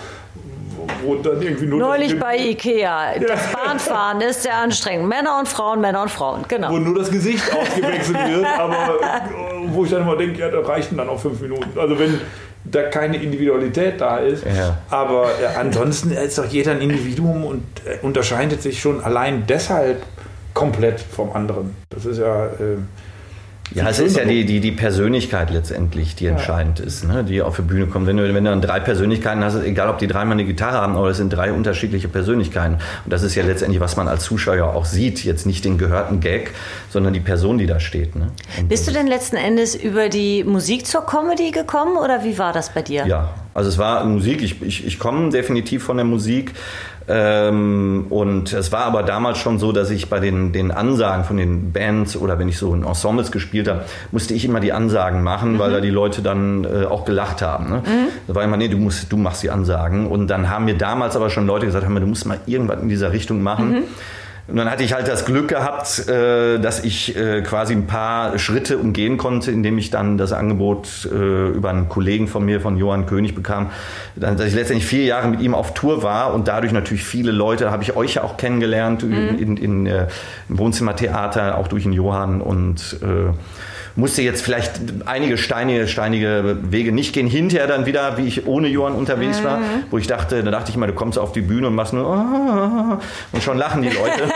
[1.04, 1.78] wo dann irgendwie nur.
[1.78, 3.18] Neulich bei Ikea.
[3.18, 5.08] Das Bahnfahren ist sehr anstrengend.
[5.08, 6.70] Männer und Frauen, Männer und Frauen, genau.
[6.70, 9.00] Wo nur das Gesicht ausgewechselt wird, aber
[9.68, 11.78] wo ich dann immer denke, ja, da reichen dann auch fünf Minuten.
[11.78, 12.20] Also wenn
[12.64, 14.44] da keine Individualität da ist.
[14.44, 14.78] Ja.
[14.90, 20.02] Aber äh, ansonsten ist doch jeder ein Individuum und äh, unterscheidet sich schon allein deshalb
[20.54, 21.76] komplett vom anderen.
[21.90, 22.46] Das ist ja.
[22.46, 22.78] Äh,
[23.74, 26.84] ja, es ist ja die, die, die Persönlichkeit letztendlich, die entscheidend ja.
[26.84, 27.24] ist, ne?
[27.24, 28.06] die auf die Bühne kommt.
[28.06, 30.96] Wenn du, wenn du dann drei Persönlichkeiten hast, egal ob die dreimal eine Gitarre haben,
[30.96, 32.74] aber es sind drei unterschiedliche Persönlichkeiten.
[32.74, 35.24] Und das ist ja letztendlich, was man als Zuschauer auch sieht.
[35.24, 36.52] Jetzt nicht den gehörten Gag,
[36.90, 38.14] sondern die Person, die da steht.
[38.16, 38.28] Ne?
[38.68, 42.70] Bist du denn letzten Endes über die Musik zur Comedy gekommen oder wie war das
[42.70, 43.06] bei dir?
[43.06, 44.42] Ja, also es war Musik.
[44.42, 46.52] Ich, ich, ich komme definitiv von der Musik.
[47.06, 51.36] Ähm, und es war aber damals schon so, dass ich bei den, den Ansagen von
[51.36, 55.22] den Bands oder wenn ich so in Ensembles gespielt habe, musste ich immer die Ansagen
[55.22, 55.58] machen, mhm.
[55.58, 57.68] weil da die Leute dann äh, auch gelacht haben.
[57.68, 57.82] Ne?
[57.84, 58.06] Mhm.
[58.26, 60.06] Da war immer, nee, du, musst, du machst die Ansagen.
[60.06, 62.80] Und dann haben mir damals aber schon Leute gesagt, hör mal, du musst mal irgendwas
[62.80, 63.70] in dieser Richtung machen.
[63.70, 63.82] Mhm.
[64.46, 68.38] Und dann hatte ich halt das Glück gehabt, äh, dass ich äh, quasi ein paar
[68.38, 72.76] Schritte umgehen konnte, indem ich dann das Angebot äh, über einen Kollegen von mir, von
[72.76, 73.70] Johann König, bekam,
[74.16, 77.70] dass ich letztendlich vier Jahre mit ihm auf Tour war und dadurch natürlich viele Leute,
[77.70, 79.12] habe ich euch ja auch kennengelernt mhm.
[79.12, 82.98] in, in, in, im Wohnzimmertheater, auch durch den Johann und
[83.96, 84.72] musste jetzt vielleicht
[85.06, 87.28] einige steinige, steinige Wege nicht gehen.
[87.28, 89.84] Hinterher dann wieder, wie ich ohne Johann unterwegs war, mhm.
[89.90, 93.00] wo ich dachte, da dachte ich mal, du kommst auf die Bühne und machst nur
[93.32, 94.24] und schon lachen die Leute.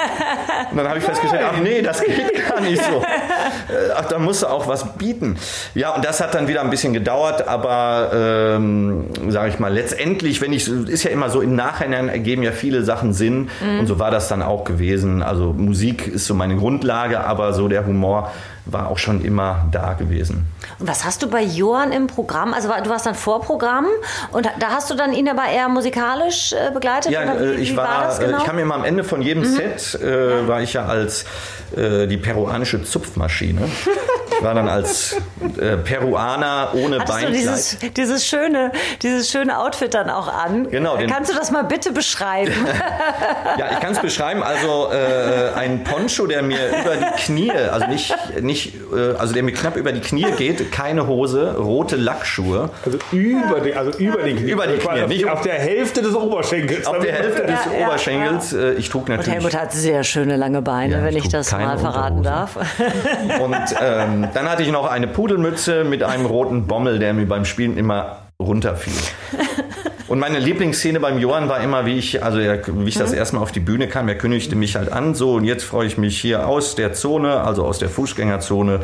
[0.70, 3.02] Und dann habe ich festgestellt, ach nee, das geht gar nicht so.
[3.96, 5.36] Ach, da musst du auch was bieten.
[5.74, 10.40] Ja, und das hat dann wieder ein bisschen gedauert, aber ähm, sage ich mal, letztendlich,
[10.40, 13.80] wenn ich, ist ja immer so, im Nachhinein ergeben ja viele Sachen Sinn mhm.
[13.80, 15.22] und so war das dann auch gewesen.
[15.22, 18.30] Also Musik ist so meine Grundlage, aber so der Humor
[18.70, 20.46] war auch schon immer da gewesen.
[20.78, 22.54] Und was hast du bei Johann im Programm?
[22.54, 23.86] Also du warst dann Vorprogramm
[24.32, 27.12] und da hast du dann ihn aber eher musikalisch äh, begleitet?
[27.12, 28.38] Ja, wie, ich wie war, war äh, genau?
[28.38, 29.46] ich kam immer am Ende von jedem mhm.
[29.46, 30.48] Set, äh, ja.
[30.48, 31.24] war ich ja als
[31.76, 33.62] äh, die peruanische Zupfmaschine.
[34.38, 35.16] Ich war dann als
[35.58, 37.28] äh, Peruaner ohne Hattest Beinkleid.
[37.28, 40.70] Du dieses, dieses, schöne, dieses schöne Outfit dann auch an.
[40.70, 40.96] Genau.
[41.08, 42.52] Kannst du das mal bitte beschreiben?
[43.58, 44.42] ja, ich kann es beschreiben.
[44.42, 49.42] Also äh, ein Poncho, der mir über die Knie, also nicht, nicht, äh, also der
[49.42, 52.70] mir knapp über die Knie geht, keine Hose, rote Lackschuhe.
[52.84, 54.50] Also über die, also über die Knie.
[54.50, 56.86] Über die Knie, nicht auf der Hälfte des Oberschenkels.
[56.86, 58.52] Auf der Hälfte des ja, Oberschenkels.
[58.52, 58.58] Ja.
[58.58, 59.28] Äh, ich trug natürlich.
[59.28, 62.56] Und Helmut hat sehr schöne lange Beine, ja, wenn ich, ich das mal verraten darf.
[63.40, 67.44] Und ähm, dann hatte ich noch eine Pudelmütze mit einem roten Bommel, der mir beim
[67.44, 68.94] Spielen immer runterfiel.
[70.08, 73.18] Und meine Lieblingsszene beim Johann war immer, wie ich, also er, wie ich das mhm.
[73.18, 75.98] erstmal auf die Bühne kam, er kündigte mich halt an, so und jetzt freue ich
[75.98, 78.80] mich hier aus der Zone, also aus der Fußgängerzone,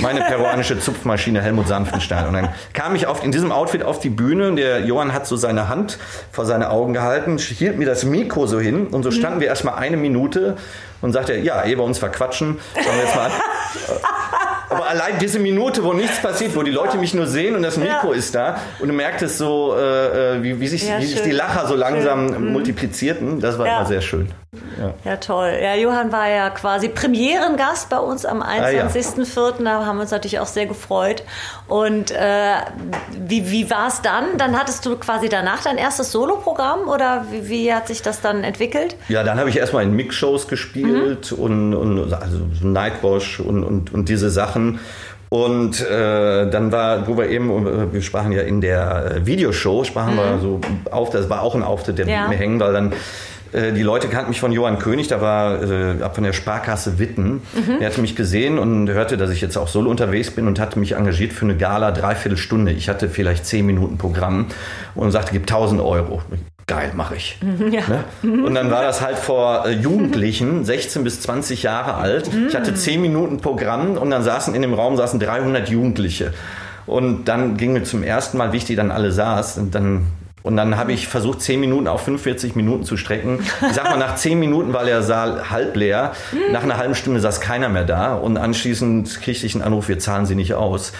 [0.00, 2.26] meine peruanische Zupfmaschine Helmut Sanftenstein.
[2.26, 5.26] Und dann kam ich auf, in diesem Outfit auf die Bühne und der Johann hat
[5.26, 5.98] so seine Hand
[6.32, 9.76] vor seine Augen gehalten, hielt mir das Mikro so hin und so standen wir erstmal
[9.76, 10.56] eine Minute
[11.00, 13.32] und sagte, ja, ehe wir uns verquatschen, fangen wir jetzt mal an.
[14.70, 17.76] Aber allein diese Minute, wo nichts passiert, wo die Leute mich nur sehen und das
[17.76, 18.18] Mikro ja.
[18.18, 21.32] ist da und du merktest so, äh, äh, wie, wie, sich, ja, wie sich die
[21.32, 22.44] Lacher so langsam schön.
[22.44, 22.52] Mhm.
[22.52, 23.78] multiplizierten, das war ja.
[23.78, 24.30] immer sehr schön.
[24.78, 24.94] Ja.
[25.04, 25.16] ja.
[25.16, 25.58] toll.
[25.62, 29.38] Ja, Johann war ja quasi Premierengast bei uns am 21.04.
[29.38, 31.22] Ah, da haben wir uns natürlich auch sehr gefreut.
[31.68, 32.54] Und äh,
[33.12, 34.38] wie, wie war es dann?
[34.38, 38.42] Dann hattest du quasi danach dein erstes Soloprogramm oder wie, wie hat sich das dann
[38.42, 38.96] entwickelt?
[39.08, 41.38] Ja, dann habe ich erstmal in Mix-Shows gespielt mhm.
[41.38, 44.59] und, und also Nightwash und, und, und diese Sachen.
[45.30, 50.14] Und äh, dann war, wo wir eben, wir sprachen ja in der äh, Videoshow, sprachen
[50.14, 50.18] mhm.
[50.18, 52.26] wir so auf, das war auch ein Auftritt, der ja.
[52.26, 52.92] mir hängen, weil dann
[53.52, 57.42] äh, die Leute kannten mich von Johann König, da war äh, von der Sparkasse Witten.
[57.54, 57.80] Mhm.
[57.80, 60.78] Er hatte mich gesehen und hörte, dass ich jetzt auch solo unterwegs bin und hatte
[60.78, 62.72] mich engagiert für eine Gala, dreiviertel Stunde.
[62.72, 64.46] Ich hatte vielleicht zehn Minuten Programm
[64.94, 66.22] und sagte, gib 1000 Euro.
[66.70, 67.36] Geil, mache ich.
[67.70, 67.82] Ja.
[68.22, 68.44] Ne?
[68.44, 72.30] Und dann war das halt vor äh, Jugendlichen, 16 bis 20 Jahre alt.
[72.48, 76.32] Ich hatte zehn Minuten Programm und dann saßen in dem Raum saßen 300 Jugendliche.
[76.86, 80.06] Und dann ging mir zum ersten Mal, wie ich die dann alle saß, und dann
[80.42, 83.40] und dann habe ich versucht, 10 Minuten auf 45 Minuten zu strecken.
[83.68, 86.12] Ich sag mal, nach 10 Minuten war der Saal halb leer.
[86.50, 88.14] Nach einer halben Stunde saß keiner mehr da.
[88.14, 90.92] Und anschließend kriegte ich einen Anruf, wir zahlen sie nicht aus.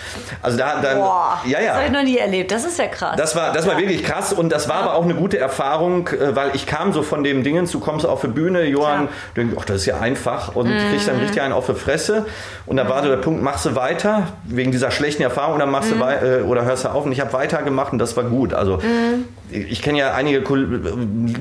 [0.42, 1.68] Also da, dann, Boah, ja, ja.
[1.68, 2.50] Das habe ich noch nie erlebt.
[2.50, 3.16] Das ist ja krass.
[3.16, 4.32] Das war, das war wirklich krass.
[4.32, 7.42] Und das war aber auch eine gute Erfahrung, äh, weil ich kam so von dem
[7.42, 10.54] Dingen, du kommst auf die Bühne, Johann, du denkst, ach, das ist ja einfach.
[10.54, 10.90] Und mhm.
[10.90, 12.26] kriegst dann richtig einen auf die Fresse.
[12.66, 15.94] Und da war so der Punkt, machst du weiter, wegen dieser schlechten Erfahrung, dann machst
[15.94, 16.00] mhm.
[16.00, 17.06] du äh, oder hörst du auf.
[17.06, 18.52] Und ich habe weitergemacht und das war gut.
[18.52, 20.42] Also mhm ich kenne ja einige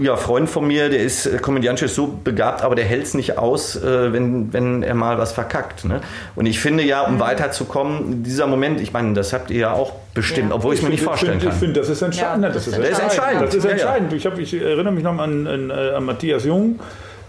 [0.01, 3.37] ja, Freunde von mir, der ist äh, komödiantisch so begabt, aber der hält es nicht
[3.37, 5.85] aus, äh, wenn, wenn er mal was verkackt.
[5.85, 6.01] Ne?
[6.35, 7.19] Und ich finde ja, um mhm.
[7.19, 10.55] weiterzukommen, dieser Moment, ich meine, das habt ihr ja auch bestimmt, ja.
[10.55, 11.53] obwohl ich es mir nicht vorstellen find, kann.
[11.53, 12.43] Ich finde, das ist entscheidend.
[12.43, 12.97] Ja, das, ist entscheidend.
[12.97, 13.47] Ist entscheidend.
[13.47, 14.13] Das ist entscheidend.
[14.13, 16.79] Ich, hab, ich erinnere mich noch an, an, äh, an Matthias Jung,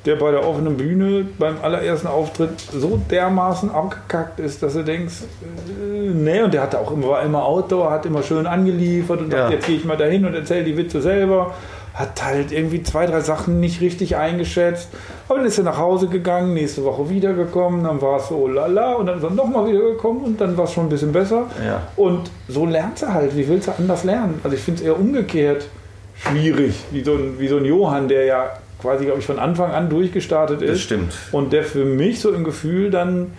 [0.06, 5.14] der bei der offenen Bühne beim allerersten Auftritt so dermaßen abgekackt ist, dass du denkst,
[5.22, 9.32] äh, nee, und der hatte auch immer, war immer Outdoor, hat immer schön angeliefert und
[9.32, 9.40] ja.
[9.40, 11.54] dachte, jetzt gehe ich mal dahin und erzähle die Witze selber.
[11.92, 14.88] Hat halt irgendwie zwei, drei Sachen nicht richtig eingeschätzt.
[15.28, 18.94] Aber dann ist er nach Hause gegangen, nächste Woche wiedergekommen, dann war es so lala
[18.94, 21.46] und dann ist er nochmal wiedergekommen und dann war es schon ein bisschen besser.
[21.62, 21.82] Ja.
[21.96, 23.36] Und so lernt er halt.
[23.36, 24.40] Wie willst du anders lernen?
[24.44, 25.66] Also ich finde es eher umgekehrt
[26.14, 29.72] schwierig, wie so, ein, wie so ein Johann, der ja quasi, glaube ich, von Anfang
[29.72, 30.70] an durchgestartet ist.
[30.70, 31.12] Das stimmt.
[31.32, 33.32] Und der für mich so im Gefühl dann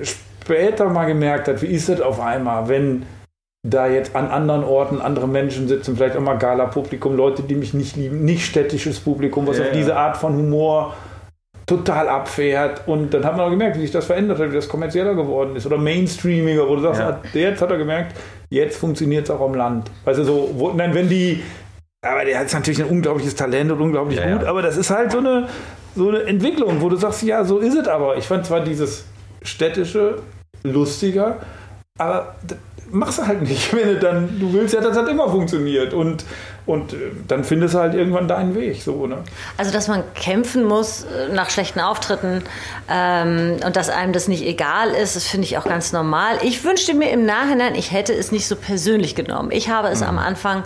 [0.00, 3.04] später mal gemerkt hat, wie ist das auf einmal, wenn
[3.66, 7.72] da jetzt an anderen Orten andere Menschen sitzen, vielleicht auch mal Gala-Publikum, Leute, die mich
[7.72, 10.94] nicht lieben, nicht städtisches Publikum, was ja, auf diese Art von Humor
[11.66, 12.86] total abfährt.
[12.86, 15.56] Und dann hat man auch gemerkt, wie sich das verändert hat, wie das kommerzieller geworden
[15.56, 15.64] ist.
[15.64, 17.20] Oder Mainstreamiger, wo du sagst, ja.
[17.32, 18.14] jetzt hat er gemerkt,
[18.50, 19.90] jetzt funktioniert es auch am Land.
[20.04, 21.42] Also so, wo, nein, wenn die
[22.04, 24.48] aber der hat natürlich ein unglaubliches Talent und unglaublich ja, gut, ja.
[24.48, 25.48] aber das ist halt so eine,
[25.96, 28.16] so eine Entwicklung, wo du sagst, ja, so ist es aber.
[28.16, 29.04] Ich fand zwar dieses
[29.42, 30.18] städtische
[30.62, 31.38] lustiger,
[31.98, 32.34] aber
[32.90, 36.24] machst du halt nicht, wenn du dann, du willst ja, dass das immer funktioniert und
[36.66, 36.96] und äh,
[37.28, 38.82] dann findest du halt irgendwann deinen Weg.
[38.82, 39.18] So, ne?
[39.56, 42.42] Also, dass man kämpfen muss äh, nach schlechten Auftritten
[42.88, 46.38] ähm, und dass einem das nicht egal ist, das finde ich auch ganz normal.
[46.42, 49.50] Ich wünschte mir im Nachhinein, ich hätte es nicht so persönlich genommen.
[49.50, 50.06] Ich habe es mhm.
[50.06, 50.62] am Anfang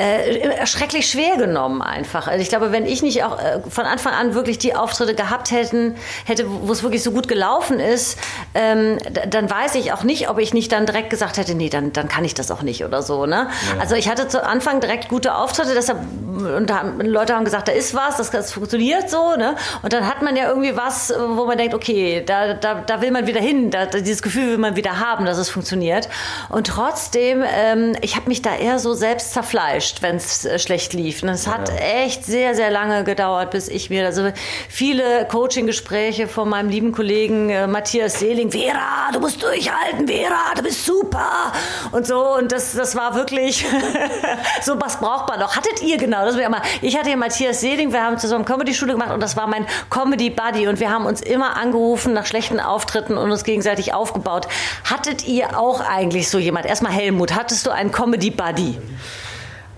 [0.00, 2.26] äh, schrecklich schwer genommen einfach.
[2.26, 5.50] Also ich glaube, wenn ich nicht auch äh, von Anfang an wirklich die Auftritte gehabt
[5.50, 8.18] hätten, hätte, wo es wirklich so gut gelaufen ist,
[8.54, 11.92] ähm, dann weiß ich auch nicht, ob ich nicht dann direkt gesagt hätte, nee, dann,
[11.92, 13.26] dann kann ich das auch nicht oder so.
[13.26, 13.48] Ne?
[13.74, 13.80] Ja.
[13.80, 17.68] Also ich hatte zu Anfang direkt gute Auftritte, deshalb, und da haben, Leute haben gesagt,
[17.68, 19.56] da ist was, das, das funktioniert so, ne?
[19.82, 23.10] Und dann hat man ja irgendwie was, wo man denkt, okay, da, da, da will
[23.10, 26.08] man wieder hin, da, dieses Gefühl will man wieder haben, dass es funktioniert.
[26.48, 30.92] Und trotzdem, ähm, ich habe mich da eher so selbst zerfleischt, wenn es äh, schlecht
[30.92, 31.22] lief.
[31.22, 31.74] Und es hat ja.
[32.02, 34.30] echt sehr, sehr lange gedauert, bis ich mir, also
[34.68, 40.62] viele Coaching-Gespräche von meinem lieben Kollegen äh, Matthias Seeling, Vera, du musst durchhalten, Vera, du
[40.62, 41.52] bist super
[41.92, 42.34] und so.
[42.36, 43.66] Und das, das war wirklich
[44.62, 45.56] so, was braucht man doch.
[45.56, 46.62] Hattet ihr genau, das wäre mal.
[46.82, 50.68] Ich hatte hier Matthias Seeling, wir haben zusammen Comedy-Schule gemacht und das war mein Comedy-Buddy
[50.68, 54.48] und wir haben uns immer angerufen nach schlechten Auftritten und uns gegenseitig aufgebaut.
[54.88, 56.66] Hattet ihr auch eigentlich so jemand?
[56.66, 58.78] Erstmal Helmut, hattest du einen Comedy-Buddy?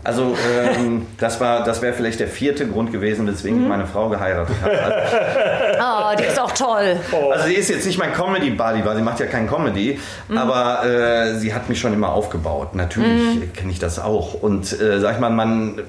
[0.05, 3.65] Also ähm, das war, das wäre vielleicht der vierte Grund gewesen, weswegen mhm.
[3.65, 4.73] ich meine Frau geheiratet habe.
[5.81, 6.97] oh, die ist auch toll.
[7.31, 10.39] Also sie ist jetzt nicht mein Comedy-Buddy, weil sie macht ja kein Comedy, mhm.
[10.39, 12.75] aber äh, sie hat mich schon immer aufgebaut.
[12.75, 13.53] Natürlich mhm.
[13.53, 14.35] kenne ich das auch.
[14.35, 15.81] Und äh, sag ich mal, man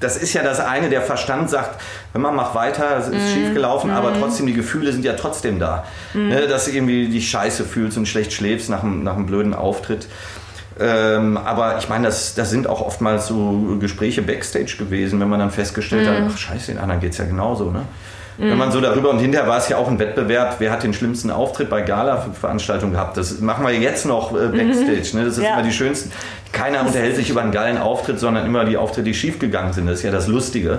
[0.00, 1.80] das ist ja das eine, der Verstand sagt,
[2.12, 3.34] wenn man macht weiter, es ist mm.
[3.34, 3.94] schief gelaufen, mm.
[3.94, 4.20] aber mhm.
[4.20, 5.84] trotzdem, die Gefühle sind ja trotzdem da.
[6.14, 6.28] Mm.
[6.28, 9.54] Ne, dass du irgendwie die Scheiße fühlst und schlecht schläfst nach einem, nach einem blöden
[9.54, 10.06] Auftritt.
[10.80, 15.40] Ähm, aber ich meine, das, das sind auch oftmals so Gespräche backstage gewesen, wenn man
[15.40, 16.24] dann festgestellt mhm.
[16.24, 17.70] hat, ach scheiße, den anderen geht es ja genauso.
[17.70, 17.82] Ne?
[18.38, 18.50] Mhm.
[18.50, 20.94] Wenn man so darüber und hinterher war es ja auch ein Wettbewerb, wer hat den
[20.94, 23.16] schlimmsten Auftritt bei Gala-Veranstaltungen gehabt.
[23.16, 25.10] Das machen wir jetzt noch äh, backstage.
[25.12, 25.18] Mhm.
[25.18, 25.24] Ne?
[25.26, 25.54] Das ist ja.
[25.54, 26.12] immer die schönsten.
[26.52, 29.86] Keiner unterhält sich über einen geilen Auftritt, sondern immer die Auftritte, die schiefgegangen sind.
[29.86, 30.78] Das ist ja das Lustige.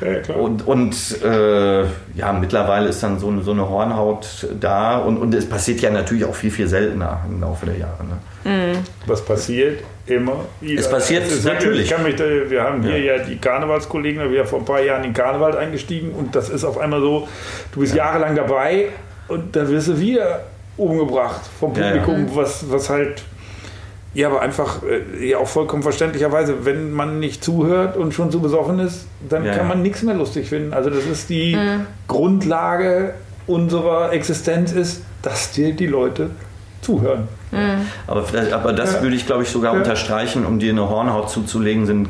[0.00, 1.82] Ja, und, und äh,
[2.14, 6.24] ja, mittlerweile ist dann so, so eine Hornhaut da und, und es passiert ja natürlich
[6.24, 8.04] auch viel, viel seltener im Laufe der Jahre.
[8.04, 8.18] Ne?
[8.50, 8.78] Mhm.
[9.06, 10.80] Was passiert immer wieder.
[10.80, 11.90] Es passiert es natürlich.
[11.90, 13.16] Ich mich, wir haben hier ja.
[13.16, 16.48] ja die Karnevalskollegen, wir sind vor ein paar Jahren in den Karneval eingestiegen und das
[16.48, 17.28] ist auf einmal so,
[17.72, 18.04] du bist ja.
[18.04, 18.88] jahrelang dabei
[19.28, 20.44] und da wirst du wieder
[20.76, 22.36] umgebracht vom Publikum, ja, ja.
[22.36, 23.22] was, was halt
[24.16, 28.40] ja, aber einfach, äh, ja auch vollkommen verständlicherweise, wenn man nicht zuhört und schon zu
[28.40, 30.72] besoffen ist, dann ja, kann man nichts mehr lustig finden.
[30.72, 31.86] Also das ist die mhm.
[32.08, 33.14] Grundlage
[33.46, 36.30] unserer Existenz ist, dass dir die Leute
[36.80, 37.28] zuhören.
[37.52, 37.88] Mhm.
[38.06, 39.02] Aber, aber das ja.
[39.02, 39.80] würde ich, glaube ich, sogar ja.
[39.80, 42.08] unterstreichen, um dir eine Hornhaut zuzulegen, sind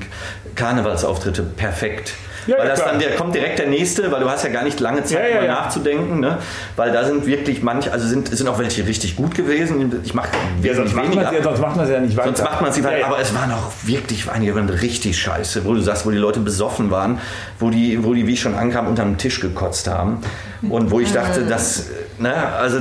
[0.55, 2.14] Karnevalsauftritte perfekt.
[2.46, 2.92] Ja, weil das klar.
[2.92, 5.37] dann der kommt direkt der nächste, weil du hast ja gar nicht lange Zeit, ja,
[5.37, 6.38] ja, mal nachzudenken, ne?
[6.76, 10.00] Weil da sind wirklich manche, also sind, sind auch welche richtig gut gewesen.
[10.04, 10.28] Ich mache
[10.62, 12.28] ja, sonst macht man ja, sonst macht man es ja nicht weiter.
[12.28, 13.06] Sonst macht man es nicht weiter.
[13.06, 16.40] Aber es waren auch wirklich einige waren richtig scheiße, wo du sagst, wo die Leute
[16.40, 17.20] besoffen waren,
[17.59, 20.20] wo die, wo die wie ich schon ankam, unter dem Tisch gekotzt haben
[20.68, 21.87] und wo ich dachte, das,
[22.18, 22.80] ne, also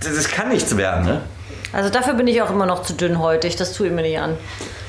[0.00, 1.20] das kann nichts werden, ne?
[1.72, 4.36] Also dafür bin ich auch immer noch zu dünnhäutig, das tue ich mir nicht an.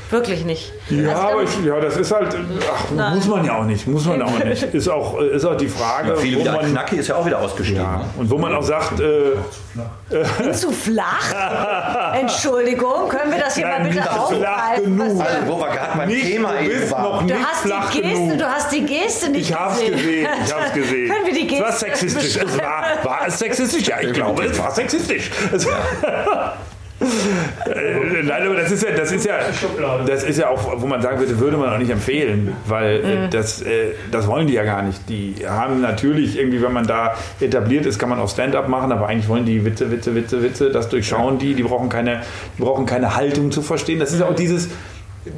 [0.10, 0.72] Wirklich nicht.
[0.90, 2.34] Ja, also, aber ich, ja, das ist halt,
[2.74, 4.64] ach, muss man ja auch nicht, muss man auch nicht.
[4.74, 6.10] Ist auch, ist auch die Frage.
[6.10, 7.82] Ja, viele wo man, Knacki ist ja auch wieder ausgestiegen.
[7.82, 9.32] Ja, und wo man auch sagt, äh,
[10.38, 12.14] bin zu flach?
[12.14, 15.02] Entschuldigung, können wir das hier Nein, mal bitte aufgreifen?
[15.02, 17.28] Also, wo wir gerade beim Thema eben waren.
[17.28, 18.38] Du hast, flach die Geste, genug.
[18.38, 19.98] du hast die Geste nicht ich hab's gesehen.
[19.98, 20.28] gesehen.
[20.46, 21.10] Ich hab's gesehen.
[21.10, 22.36] können wir die Geste Es war sexistisch.
[22.38, 23.88] Es war, war es sexistisch?
[23.88, 25.32] Ja, ich glaube, es war sexistisch.
[25.52, 25.58] Äh,
[28.24, 29.36] nein, aber das ist ja, das ist ja,
[30.06, 33.16] das ist ja auch, wo man sagen würde, würde man auch nicht empfehlen, weil äh,
[33.16, 33.30] mhm.
[33.32, 35.08] das, äh, das wollen die ja gar nicht.
[35.10, 39.08] Die haben natürlich irgendwie, wenn man da etabliert ist, kann man auch Stand-up machen, aber
[39.08, 42.22] eigentlich wollen die Witze, Witze, Witze, Witze, das durchschauen die, die brauchen keine,
[42.58, 44.00] die brauchen keine Haltung zu verstehen.
[44.00, 44.70] Das ist auch dieses,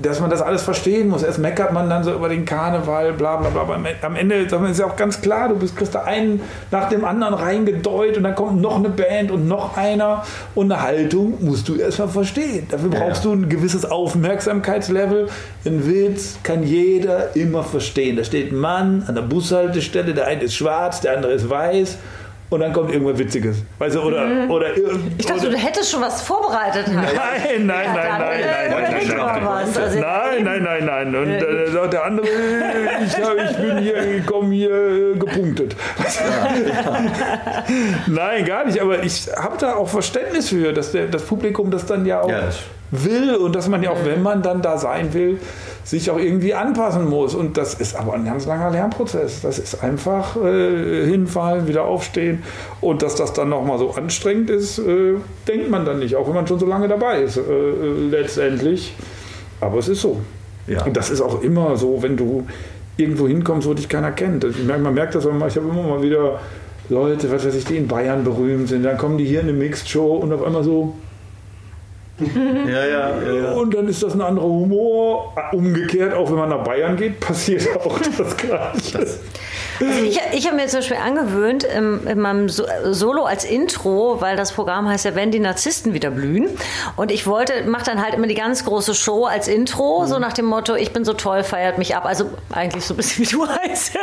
[0.02, 1.24] dass man das alles verstehen muss.
[1.24, 3.62] Erst meckert man dann so über den Karneval, bla bla bla.
[3.62, 7.06] Aber am Ende ist ja auch ganz klar, du bist, kriegst da einen nach dem
[7.06, 10.24] anderen reingedeut und dann kommt noch eine Band und noch einer.
[10.56, 12.68] Und eine Haltung musst du erstmal verstehen.
[12.70, 15.28] Dafür brauchst ja, du ein gewisses Aufmerksamkeitslevel.
[15.66, 18.18] Ein Witz kann jeder immer verstehen.
[18.18, 21.98] Da steht ein Mann an der Bushaltestelle, der eine ist schwarz, der andere ist weiß
[22.50, 23.58] und dann kommt irgendwas Witziges.
[23.78, 24.50] Weißt du, oder, mhm.
[24.50, 24.76] oder,
[25.18, 26.88] ich dachte, oder, du hättest schon was vorbereitet.
[26.88, 31.94] Nein, nein, nein, ja, nein, nein, nein, nein, nein, nein, nein, nein, Und äh, sagt
[31.94, 32.28] der andere,
[33.06, 33.18] ich,
[33.52, 35.76] ich bin hier gekommen, hier äh, gepunktet.
[38.08, 38.82] nein, gar nicht.
[38.82, 42.30] Aber ich habe da auch Verständnis für, dass der, das Publikum das dann ja auch
[42.30, 42.50] ja,
[42.92, 45.40] will und dass man ja auch, wenn man dann da sein will,
[45.84, 47.36] sich auch irgendwie anpassen muss.
[47.36, 49.42] Und das ist aber ein ganz langer Lernprozess.
[49.42, 52.44] Das ist einfach äh, hinfallen, wieder aufstehen.
[52.82, 55.16] Und dass das dann nochmal so anstrengend ist, äh,
[55.48, 57.42] denkt man dann nicht, auch wenn man schon so lange dabei ist, äh,
[58.10, 58.94] letztendlich.
[59.62, 60.20] Aber es ist so.
[60.68, 60.84] Ja.
[60.86, 62.46] Und das ist auch immer so, wenn du
[62.98, 64.44] irgendwo hinkommst, wo dich keiner kennt.
[64.44, 66.40] Ich merke, man merkt das immer, ich habe immer mal wieder
[66.90, 69.58] Leute, was weiß ich, die in Bayern berühmt sind, dann kommen die hier in eine
[69.58, 70.96] Mixed Show und auf einmal so,
[72.20, 75.34] ja, ja, ja, Und dann ist das ein anderer Humor.
[75.52, 79.08] Umgekehrt, auch wenn man nach Bayern geht, passiert auch das Gleiche.
[79.80, 84.36] Also ich, ich habe mir zum Beispiel angewöhnt, in, in meinem Solo als Intro, weil
[84.36, 86.50] das Programm heißt ja, wenn die Narzissten wieder blühen.
[86.96, 90.08] Und ich wollte, mache dann halt immer die ganz große Show als Intro, mhm.
[90.08, 92.06] so nach dem Motto, ich bin so toll, feiert mich ab.
[92.06, 93.98] Also eigentlich so ein bisschen wie du heißt.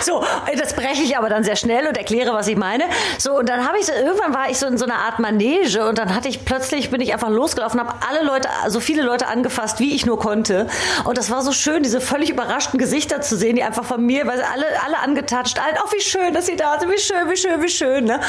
[0.00, 0.24] so,
[0.58, 2.84] das breche ich aber dann sehr schnell und erkläre, was ich meine.
[3.18, 5.86] So, und dann habe ich so, irgendwann war ich so in so einer Art Manege
[5.88, 9.28] und dann hatte ich plötzlich, bin ich einfach losgelaufen, habe alle Leute, so viele Leute
[9.28, 10.66] angefasst, wie ich nur konnte.
[11.04, 14.26] Und das war so schön, diese völlig überraschten Gesichter zu sehen, die einfach von mir,
[14.26, 17.28] weil alle, alle alle angetatscht, allen, oh, wie schön, dass sie da sind, wie schön,
[17.30, 18.04] wie schön, wie schön.
[18.04, 18.20] Ne?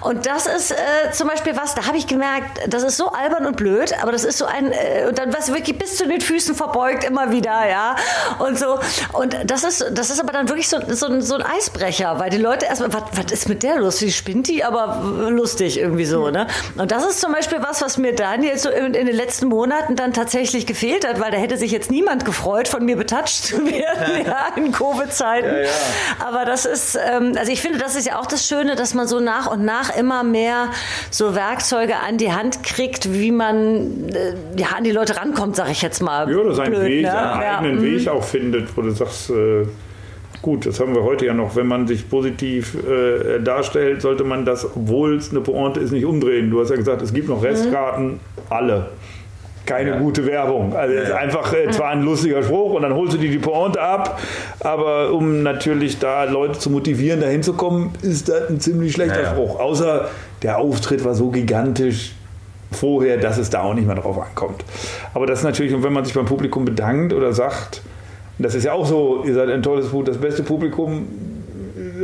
[0.00, 0.76] Und das ist äh,
[1.12, 4.24] zum Beispiel was, da habe ich gemerkt, das ist so albern und blöd, aber das
[4.24, 7.68] ist so ein, äh, und dann was wirklich bis zu den Füßen verbeugt immer wieder,
[7.68, 7.96] ja.
[8.38, 8.78] Und so.
[9.12, 12.38] Und das ist, das ist aber dann wirklich so, so, so ein Eisbrecher, weil die
[12.38, 14.00] Leute erstmal, was, was ist mit der los?
[14.00, 14.64] Wie spinnt die?
[14.64, 16.46] Aber lustig irgendwie so, ne?
[16.76, 19.48] Und das ist zum Beispiel was, was mir dann jetzt so in, in den letzten
[19.48, 23.44] Monaten dann tatsächlich gefehlt hat, weil da hätte sich jetzt niemand gefreut, von mir betatscht
[23.44, 25.48] zu werden, ja, in Covid-Zeiten.
[25.48, 25.68] Ja, ja.
[26.18, 29.06] Aber das ist, ähm, also ich finde, das ist ja auch das Schöne, dass man
[29.06, 30.68] so nach und nach immer mehr
[31.10, 35.70] so Werkzeuge an die Hand kriegt, wie man äh, ja, an die Leute rankommt, sage
[35.72, 36.30] ich jetzt mal.
[36.30, 37.10] Ja, oder seinen Blöd, Weg, ne?
[37.10, 37.58] seinen ja.
[37.58, 37.82] eigenen mhm.
[37.82, 39.66] Weg auch findet, wo du sagst, äh,
[40.40, 44.44] gut, das haben wir heute ja noch, wenn man sich positiv äh, darstellt, sollte man
[44.44, 46.50] das, obwohl es eine Pointe ist, nicht umdrehen.
[46.50, 48.18] Du hast ja gesagt, es gibt noch Restkarten, mhm.
[48.50, 48.88] alle
[49.66, 49.98] keine ja.
[49.98, 50.74] gute Werbung.
[50.74, 51.16] Also ja.
[51.16, 54.20] einfach äh, zwar ein lustiger Spruch und dann holst du dir die Pointe ab,
[54.60, 59.58] aber um natürlich da Leute zu motivieren, da hinzukommen, ist das ein ziemlich schlechter Spruch.
[59.58, 60.08] Außer
[60.42, 62.14] der Auftritt war so gigantisch
[62.72, 64.64] vorher, dass es da auch nicht mehr drauf ankommt.
[65.14, 67.82] Aber das ist natürlich, und wenn man sich beim Publikum bedankt oder sagt,
[68.38, 71.06] das ist ja auch so, ihr seid ein tolles Publikum, das beste Publikum,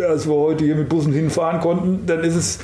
[0.09, 2.59] als wir heute hier mit Bussen hinfahren konnten, dann ist es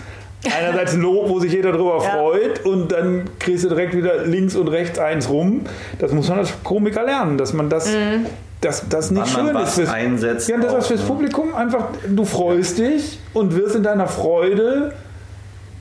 [0.53, 2.11] einerseits ein Lob, wo sich jeder drüber ja.
[2.11, 5.63] freut und dann kriegst du direkt wieder links und rechts eins rum.
[5.99, 8.27] Das muss man als Komiker lernen, dass man das, mhm.
[8.61, 9.75] dass das nicht Wann schön ist.
[9.75, 11.07] Fürs, einsetzt ja, das ist fürs ne?
[11.07, 14.93] Publikum einfach, du freust dich und wirst in deiner Freude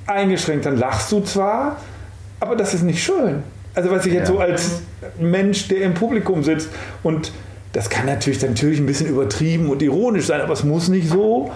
[0.05, 1.77] eingeschränkt, dann lachst du zwar,
[2.39, 3.43] aber das ist nicht schön.
[3.75, 4.35] Also was ich jetzt ja.
[4.35, 4.81] so als
[5.19, 6.69] Mensch, der im Publikum sitzt
[7.01, 7.31] und
[7.73, 11.51] das kann natürlich, natürlich ein bisschen übertrieben und ironisch sein, aber es muss nicht so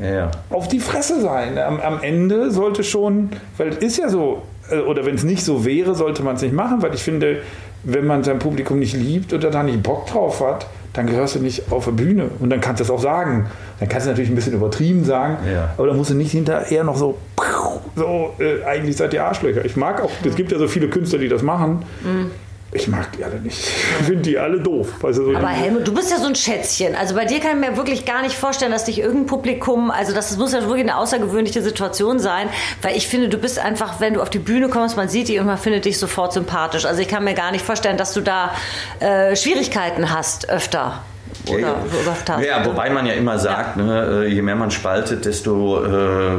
[0.00, 0.30] ja.
[0.50, 1.56] auf die Fresse sein.
[1.56, 5.44] Am, am, Ende sollte schon, weil es ist ja so, äh, oder wenn es nicht
[5.44, 7.42] so wäre, sollte man es nicht machen, weil ich finde,
[7.84, 11.38] wenn man sein Publikum nicht liebt oder da nicht Bock drauf hat, dann gehörst du
[11.38, 13.46] nicht auf der Bühne und dann kannst du das auch sagen.
[13.78, 15.72] Dann kannst du natürlich ein bisschen übertrieben sagen, ja.
[15.78, 17.18] aber dann musst du nicht hinterher noch so,
[17.94, 19.64] so äh, eigentlich seid ihr Arschlöcher.
[19.64, 21.84] Ich mag auch, es gibt ja so viele Künstler, die das machen.
[22.02, 22.30] Mhm.
[22.74, 23.58] Ich mag die alle nicht.
[24.00, 25.04] Ich finde die alle doof.
[25.04, 26.94] Also so Aber Helmut, du bist ja so ein Schätzchen.
[26.94, 30.12] Also bei dir kann ich mir wirklich gar nicht vorstellen, dass dich irgendein Publikum, also
[30.12, 32.48] das muss ja wirklich eine außergewöhnliche Situation sein,
[32.80, 35.38] weil ich finde, du bist einfach, wenn du auf die Bühne kommst, man sieht dich
[35.38, 36.84] und man findet dich sofort sympathisch.
[36.84, 38.54] Also ich kann mir gar nicht vorstellen, dass du da
[39.00, 41.02] äh, Schwierigkeiten hast öfter
[41.48, 41.76] oder
[42.26, 43.82] ja, ja, wobei man ja immer sagt, ja.
[43.82, 46.38] Ne, äh, je mehr man spaltet, desto äh,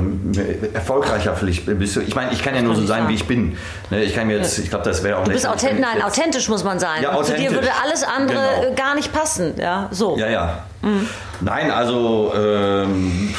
[0.73, 2.01] erfolgreicher bist du.
[2.01, 3.58] Ich meine, ich kann ja nur so sein, wie ich bin.
[3.89, 5.25] Ne, ich kann jetzt, ich glaube, das wäre auch.
[5.25, 7.03] Du bist authentisch, nein, authentisch muss man sein.
[7.03, 8.75] Ja, Zu dir würde alles andere genau.
[8.75, 9.53] gar nicht passen.
[9.58, 10.17] Ja, so.
[10.17, 10.63] Ja, ja.
[10.82, 11.08] Mhm.
[11.41, 13.34] Nein, also ähm,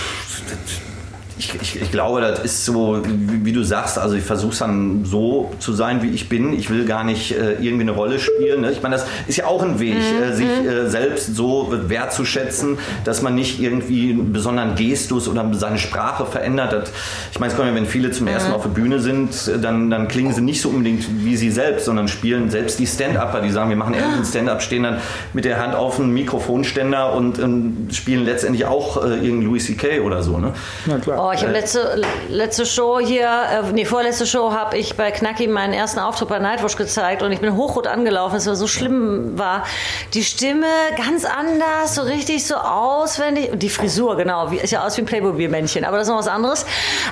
[1.39, 4.59] ich, ich, ich, glaube, das ist so, wie, wie du sagst, also ich versuche es
[4.59, 6.53] dann so zu sein, wie ich bin.
[6.53, 8.61] Ich will gar nicht äh, irgendwie eine Rolle spielen.
[8.61, 8.71] Ne?
[8.71, 10.23] Ich meine, das ist ja auch ein Weg, mhm.
[10.23, 10.69] äh, sich mhm.
[10.69, 16.73] äh, selbst so wertzuschätzen, dass man nicht irgendwie einen besonderen Gestus oder seine Sprache verändert.
[16.73, 16.93] Das,
[17.33, 19.91] ich meine, es kommt ja, wenn viele zum ersten Mal auf der Bühne sind, dann,
[19.91, 23.51] dann klingen sie nicht so unbedingt wie sie selbst, sondern spielen selbst die Stand-Upper, die
[23.51, 24.99] sagen, wir machen eher einen Stand-Up, stehen dann
[25.33, 30.01] mit der Hand auf einen Mikrofonständer und ähm, spielen letztendlich auch äh, irgendeinen Louis C.K.
[30.01, 30.39] oder so.
[30.39, 30.53] Ne?
[30.87, 31.24] Na klar.
[31.27, 35.47] Oh, ich habe letzte, letzte Show hier, äh, nee, vorletzte Show habe ich bei Knacki
[35.47, 39.39] meinen ersten Auftritt bei Nightwatch gezeigt und ich bin hochrot angelaufen, es war so schlimm
[39.39, 39.65] war.
[40.13, 40.67] Die Stimme
[40.99, 45.01] ganz anders, so richtig so auswendig und die Frisur, genau, wie, ist ja aus wie
[45.01, 46.67] ein Playmobil-Männchen, aber das ist noch was anderes.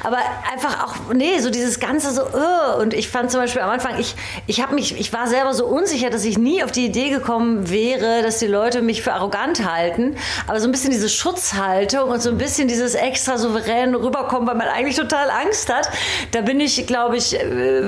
[0.05, 0.19] Aber
[0.53, 3.99] einfach auch, nee, so dieses ganze so, uh, und ich fand zum Beispiel am Anfang,
[3.99, 4.15] ich,
[4.47, 7.71] ich habe mich, ich war selber so unsicher, dass ich nie auf die Idee gekommen
[7.71, 12.21] wäre, dass die Leute mich für arrogant halten, aber so ein bisschen diese Schutzhaltung und
[12.21, 15.89] so ein bisschen dieses extra souverän rüberkommen, weil man eigentlich total Angst hat.
[16.33, 17.83] Da bin ich, glaube ich, äh,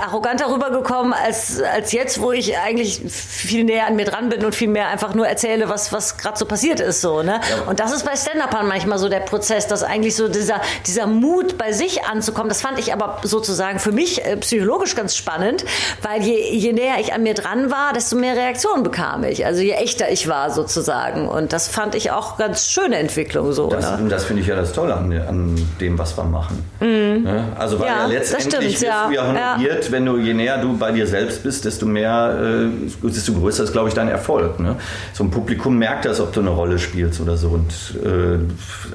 [0.00, 4.54] arroganter rübergekommen als, als jetzt, wo ich eigentlich viel näher an mir dran bin und
[4.54, 7.00] viel mehr einfach nur erzähle, was, was gerade so passiert ist.
[7.00, 7.40] So, ne?
[7.50, 7.68] Ja.
[7.68, 11.58] Und das ist bei Stand-Upern manchmal so der Prozess, dass eigentlich so dieser, dieser Mut
[11.58, 15.64] bei sich anzukommen, das fand ich aber sozusagen für mich äh, psychologisch ganz spannend,
[16.02, 19.46] weil je, je näher ich an mir dran war, desto mehr Reaktionen bekam ich.
[19.46, 21.28] Also je echter ich war sozusagen.
[21.28, 23.68] Und das fand ich auch ganz schöne Entwicklung so.
[23.68, 24.08] Das, ne?
[24.08, 25.39] das finde ich ja das Tolle an, an
[25.80, 26.58] dem, was wir machen.
[26.80, 27.26] Mhm.
[27.26, 29.06] Ja, also weil ja, ja letztendlich stimmt, ja.
[29.08, 29.92] du ja honoriert, ja.
[29.92, 33.72] wenn du, je näher du bei dir selbst bist, desto mehr, äh, desto größer ist,
[33.72, 34.60] glaube ich, dein Erfolg.
[34.60, 34.76] Ne?
[35.12, 37.48] So ein Publikum merkt das, ob du eine Rolle spielst oder so.
[37.48, 37.72] Und
[38.04, 38.38] äh,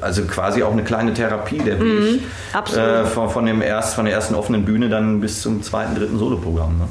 [0.02, 2.22] also quasi auch eine kleine Therapie, der Weg.
[2.22, 5.96] Mhm, äh, von, von, dem erst, von der ersten offenen Bühne dann bis zum zweiten,
[5.96, 6.78] dritten Soloprogramm.
[6.78, 6.88] Ne?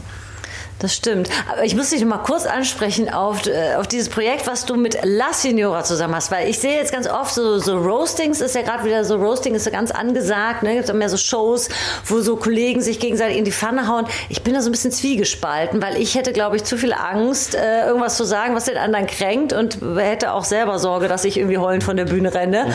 [0.85, 1.31] Das stimmt.
[1.51, 4.77] Aber ich muss dich noch mal kurz ansprechen auf, äh, auf dieses Projekt, was du
[4.77, 6.31] mit La Signora zusammen hast.
[6.31, 9.55] Weil ich sehe jetzt ganz oft so, so Roastings, ist ja gerade wieder so, Roasting
[9.55, 10.63] ist so ganz angesagt.
[10.63, 10.75] Ne?
[10.75, 11.71] Gibt auch mehr so Shows,
[12.05, 14.05] wo so Kollegen sich gegenseitig in die Pfanne hauen.
[14.29, 17.55] Ich bin da so ein bisschen zwiegespalten, weil ich hätte, glaube ich, zu viel Angst,
[17.55, 21.39] äh, irgendwas zu sagen, was den anderen kränkt und hätte auch selber Sorge, dass ich
[21.39, 22.67] irgendwie heulend von der Bühne renne.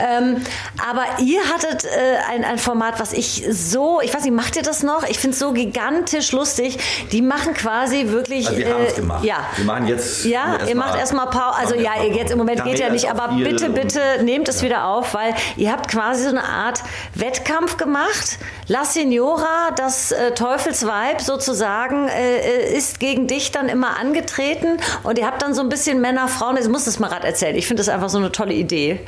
[0.00, 0.42] ähm,
[0.90, 1.88] aber ihr hattet äh,
[2.30, 5.06] ein, ein Format, was ich so, ich weiß nicht, macht ihr das noch?
[5.06, 6.78] Ich finde es so gigantisch lustig.
[7.12, 8.46] Die machen quasi wirklich.
[8.46, 9.24] Also wir haben es äh, gemacht.
[9.24, 9.46] Ja.
[9.56, 10.24] Wir machen jetzt.
[10.24, 11.58] Ja, erst ihr macht erstmal Pause.
[11.58, 14.66] Also ja, jetzt im Moment geht ja nicht, aber bitte, bitte nehmt es ja.
[14.66, 16.82] wieder auf, weil ihr habt quasi so eine Art
[17.14, 18.38] Wettkampf gemacht.
[18.66, 25.18] La Signora, das äh, Teufelsweib sozusagen, äh, äh, ist gegen dich dann immer angetreten und
[25.18, 26.56] ihr habt dann so ein bisschen Männer, Frauen.
[26.56, 27.56] Ich muss das mal gerade erzählen.
[27.56, 29.00] Ich finde das einfach so eine tolle Idee.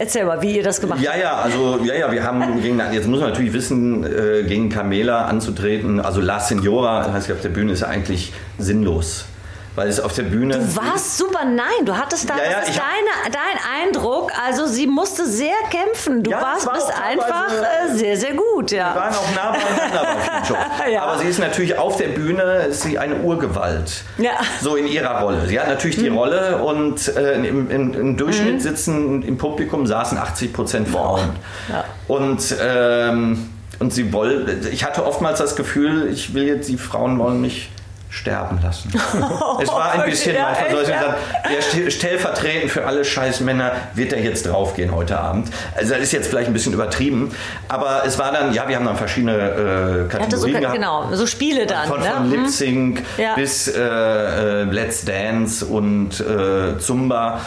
[0.00, 1.14] Erzähl mal, wie ihr das gemacht habt.
[1.14, 4.70] Ja, ja, also ja, ja, wir haben gegen, jetzt muss man natürlich wissen, äh, gegen
[4.70, 6.00] Camela anzutreten.
[6.00, 9.26] Also La Signora, das heißt auf der Bühne ist ja eigentlich sinnlos
[9.76, 10.58] weil es auf der Bühne.
[10.58, 14.86] Du warst super, nein, du hattest da, ja, ja, ist deine, dein Eindruck, also sie
[14.86, 16.22] musste sehr kämpfen.
[16.22, 18.94] Du ja, warst war bist einfach äh, sehr, sehr gut, ja.
[18.94, 21.02] Wir waren auch nah beieinander.
[21.02, 24.02] Aber sie ist natürlich auf der Bühne, ist sie eine Urgewalt.
[24.18, 24.32] Ja.
[24.60, 25.46] So in ihrer Rolle.
[25.46, 26.18] Sie hat natürlich die mhm.
[26.18, 28.60] Rolle und äh, im, im, im, Durchschnitt mhm.
[28.60, 31.30] sitzen im Publikum saßen 80 Prozent Frauen.
[31.68, 31.84] Ja.
[32.08, 37.18] Und ähm, und sie wollte, ich hatte oftmals das Gefühl, ich will jetzt, die Frauen
[37.18, 37.70] wollen mich
[38.10, 38.90] sterben lassen.
[39.62, 41.16] es war ein bisschen ja, manchmal so, dass ja.
[41.76, 45.48] der stellvertretend für alle Scheißmänner wird er jetzt draufgehen heute Abend.
[45.76, 47.32] Also das ist jetzt vielleicht ein bisschen übertrieben,
[47.68, 50.74] aber es war dann, ja, wir haben dann verschiedene äh, Kategorien so, gehabt.
[50.74, 51.86] Genau, so Spiele dann.
[51.86, 52.10] Von, ne?
[52.10, 53.34] von Lip Sync ja.
[53.36, 57.40] bis äh, äh, Let's Dance und äh, Zumba.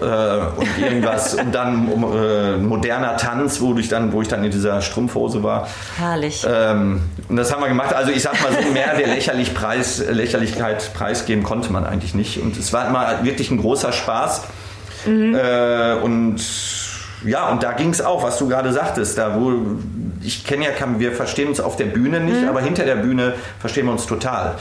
[0.00, 4.44] Äh, und irgendwas und dann um, äh, moderner Tanz, wo ich dann, wo ich dann
[4.44, 5.68] in dieser Strumpfhose war.
[5.98, 6.46] Herrlich.
[6.48, 7.94] Ähm, und das haben wir gemacht.
[7.94, 12.40] Also ich sag mal so mehr der Lächerlich Preis, Lächerlichkeit preisgeben konnte man eigentlich nicht.
[12.40, 14.42] Und es war immer wirklich ein großer Spaß.
[15.06, 15.34] Mhm.
[15.34, 16.40] Äh, und
[17.24, 19.52] ja, und da ging es auch, was du gerade sagtest, da wo
[20.22, 22.48] ich kenne ja, wir verstehen uns auf der Bühne nicht, mhm.
[22.48, 24.56] aber hinter der Bühne verstehen wir uns total.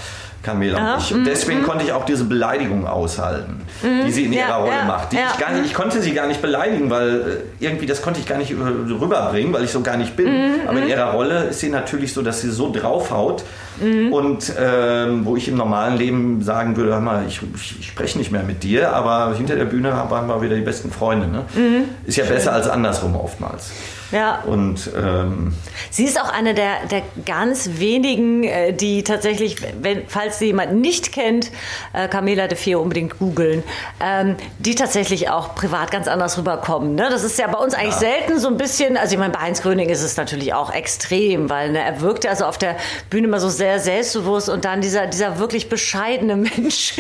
[0.47, 0.95] Camilla ja.
[0.95, 1.11] und.
[1.11, 1.65] Und deswegen mhm.
[1.65, 4.05] konnte ich auch diese Beleidigung aushalten, mhm.
[4.05, 5.11] die sie in ihrer ja, Rolle ja, macht.
[5.11, 8.19] Die ich, gar nicht, ich konnte sie gar nicht beleidigen, weil äh, irgendwie das konnte
[8.19, 10.27] ich gar nicht rüberbringen, weil ich so gar nicht bin.
[10.27, 10.67] Mhm.
[10.67, 10.89] Aber in mhm.
[10.89, 13.43] ihrer Rolle ist sie natürlich so, dass sie so draufhaut.
[13.81, 14.11] Mhm.
[14.11, 17.41] Und ähm, wo ich im normalen Leben sagen würde, hör mal, ich,
[17.79, 20.91] ich, spreche nicht mehr mit dir, aber hinter der Bühne waren wir wieder die besten
[20.91, 21.27] Freunde.
[21.27, 21.43] Ne?
[21.55, 21.83] Mhm.
[22.05, 23.71] Ist ja besser als andersrum oftmals.
[24.11, 24.41] Ja.
[24.45, 25.53] Und ähm,
[25.89, 30.73] sie ist auch eine der, der ganz wenigen, äh, die tatsächlich, wenn, falls sie jemand
[30.75, 31.51] nicht kennt,
[31.93, 33.63] äh, Camela de Feo unbedingt googeln,
[34.01, 36.95] ähm, die tatsächlich auch privat ganz anders rüberkommen.
[36.95, 37.07] Ne?
[37.09, 37.99] Das ist ja bei uns eigentlich ja.
[37.99, 41.49] selten so ein bisschen, also ich meine, bei Heinz Gröning ist es natürlich auch extrem,
[41.49, 42.77] weil ne, er wirkte also auf der
[43.09, 46.95] Bühne immer so sehr selbstbewusst und dann dieser, dieser wirklich bescheidene Mensch,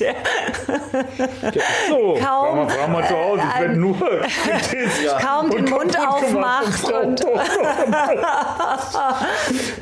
[0.00, 0.14] der,
[1.88, 3.96] so, kaum, frag mal, frag mal zu Hause, äh, nur
[5.04, 5.18] ja.
[5.18, 6.92] kaum den Mund aufmacht macht.
[6.92, 7.20] Und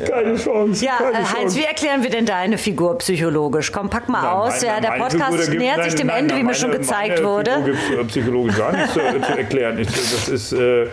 [0.09, 0.85] keine Chance.
[0.85, 1.59] Ja, keine Heinz, Chance.
[1.59, 3.73] wie erklären wir denn deine Figur psychologisch?
[3.73, 4.63] Komm, pack mal nein, aus.
[4.63, 7.65] Nein, ja, der Podcast gibt, nähert sich dem nein, Ende, wie mir schon gezeigt wurde.
[7.65, 9.79] Figur gibt psychologisch gar nichts zu, zu erklären.
[9.79, 10.87] Ich, das ist, äh,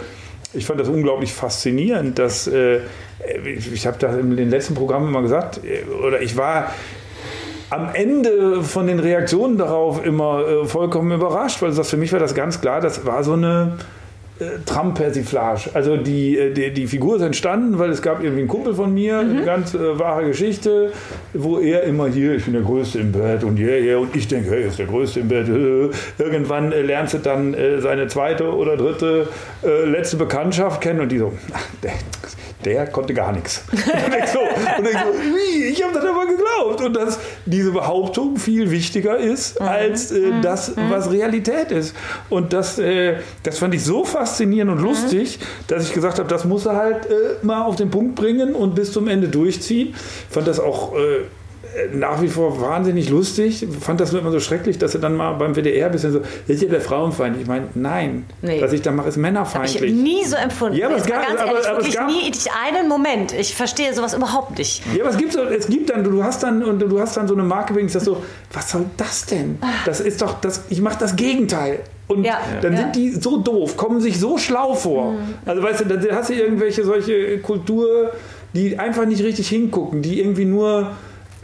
[0.54, 2.80] ich fand das unglaublich faszinierend, dass äh,
[3.46, 6.72] ich, ich habe das in den letzten Programmen immer gesagt, äh, oder ich war
[7.70, 12.20] am Ende von den Reaktionen darauf immer äh, vollkommen überrascht, weil das für mich war
[12.20, 13.78] das ganz klar, das war so eine
[14.38, 15.70] äh, Trump-Persiflage.
[15.74, 18.94] Also die, äh, die, die, Figur ist entstanden, weil es gab irgendwie einen Kumpel von
[18.94, 19.38] mir, mhm.
[19.38, 20.92] eine ganz äh, wahre Geschichte,
[21.34, 24.28] wo er immer hier, ich bin der Größte im Bett und yeah, yeah, und ich
[24.28, 25.48] denke, hey, er ist der Größte im Bett.
[26.18, 29.30] Irgendwann äh, lernst du dann äh, seine zweite oder dritte
[29.64, 31.94] äh, letzte Bekanntschaft kennen und die so, ach, der,
[32.66, 33.64] der konnte gar nichts.
[33.72, 35.66] Und ich so, und ich, so, wie?
[35.66, 36.82] ich habe das aber geglaubt.
[36.82, 39.68] Und dass diese Behauptung viel wichtiger ist mhm.
[39.68, 40.42] als äh, mhm.
[40.42, 40.90] das, mhm.
[40.90, 41.96] was Realität ist.
[42.30, 46.46] Und das, äh, das fand ich so faszinierend und lustig, dass ich gesagt habe, das
[46.46, 49.90] muss er halt äh, mal auf den Punkt bringen und bis zum Ende durchziehen.
[49.90, 51.26] Ich fand das auch äh,
[51.94, 53.68] nach wie vor wahnsinnig lustig.
[53.82, 56.22] Fand das nur immer so schrecklich, dass er dann mal beim WDR ein bisschen so,
[56.48, 57.38] ist ja der Frauenfeind.
[57.42, 58.62] Ich meine, nein, nee.
[58.62, 59.82] was ich da mache, ist männerfeindlich.
[59.82, 60.78] Hab ich nie so empfunden.
[60.78, 62.32] Ja, aber es gab, ganz aber, ehrlich, aber wirklich gab, nie
[62.66, 63.34] einen Moment.
[63.34, 64.84] Ich verstehe sowas überhaupt nicht.
[64.96, 67.28] Ja, aber es gibt, so, es gibt dann, du hast dann, und du hast dann
[67.28, 68.24] so eine Marke, wegen das so,
[68.54, 69.60] was soll das denn?
[69.86, 71.80] Das ist doch, das, ich mache das Gegenteil.
[72.08, 72.40] Und ja.
[72.62, 72.80] dann ja.
[72.80, 75.14] sind die so doof, kommen sich so schlau vor.
[75.14, 75.18] Mhm.
[75.46, 78.12] Also weißt du, dann hast du irgendwelche solche Kultur,
[78.54, 80.92] die einfach nicht richtig hingucken, die irgendwie nur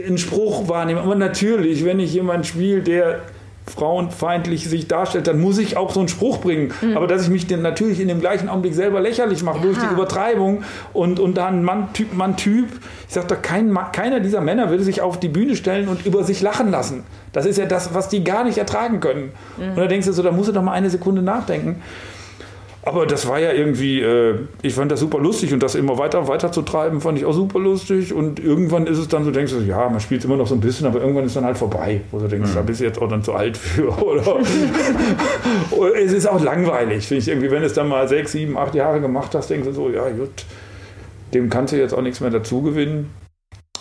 [0.05, 0.99] einen Spruch wahrnehmen.
[0.99, 3.21] Aber natürlich, wenn ich jemanden spiele, der
[3.67, 6.73] frauenfeindlich sich darstellt, dann muss ich auch so einen Spruch bringen.
[6.81, 6.97] Mhm.
[6.97, 9.63] Aber dass ich mich dann natürlich in dem gleichen Augenblick selber lächerlich mache ja.
[9.63, 12.67] durch die Übertreibung und, und dann Mann-Typ, Mann-Typ,
[13.07, 16.23] ich sage da, kein, keiner dieser Männer würde sich auf die Bühne stellen und über
[16.23, 17.03] sich lachen lassen.
[17.33, 19.31] Das ist ja das, was die gar nicht ertragen können.
[19.57, 19.69] Mhm.
[19.69, 21.81] Und da denkst du so, da musst du doch mal eine Sekunde nachdenken.
[22.83, 26.27] Aber das war ja irgendwie, äh, ich fand das super lustig und das immer weiter,
[26.27, 28.11] weiter zu treiben, fand ich auch super lustig.
[28.11, 30.61] Und irgendwann ist es dann so, denkst du, ja, man spielt immer noch so ein
[30.61, 32.01] bisschen, aber irgendwann ist dann halt vorbei.
[32.09, 32.55] Wo du denkst, mhm.
[32.55, 33.91] da bist du jetzt auch dann zu alt für.
[34.01, 34.37] Oder,
[35.71, 38.57] oder es ist auch langweilig, finde ich irgendwie, wenn du es dann mal sechs, sieben,
[38.57, 40.45] acht Jahre gemacht hast, denkst du so, ja, gut,
[41.33, 43.11] dem kannst du jetzt auch nichts mehr dazu gewinnen.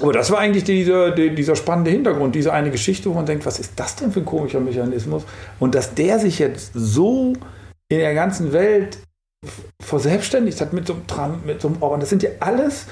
[0.00, 3.58] Aber das war eigentlich dieser, dieser spannende Hintergrund, diese eine Geschichte, wo man denkt, was
[3.58, 5.24] ist das denn für ein komischer Mechanismus?
[5.58, 7.34] Und dass der sich jetzt so
[7.90, 8.98] in der ganzen Welt
[9.82, 12.00] verselbstständigt hat mit so einem Tram, mit so einem Organ.
[12.00, 12.86] Das sind ja alles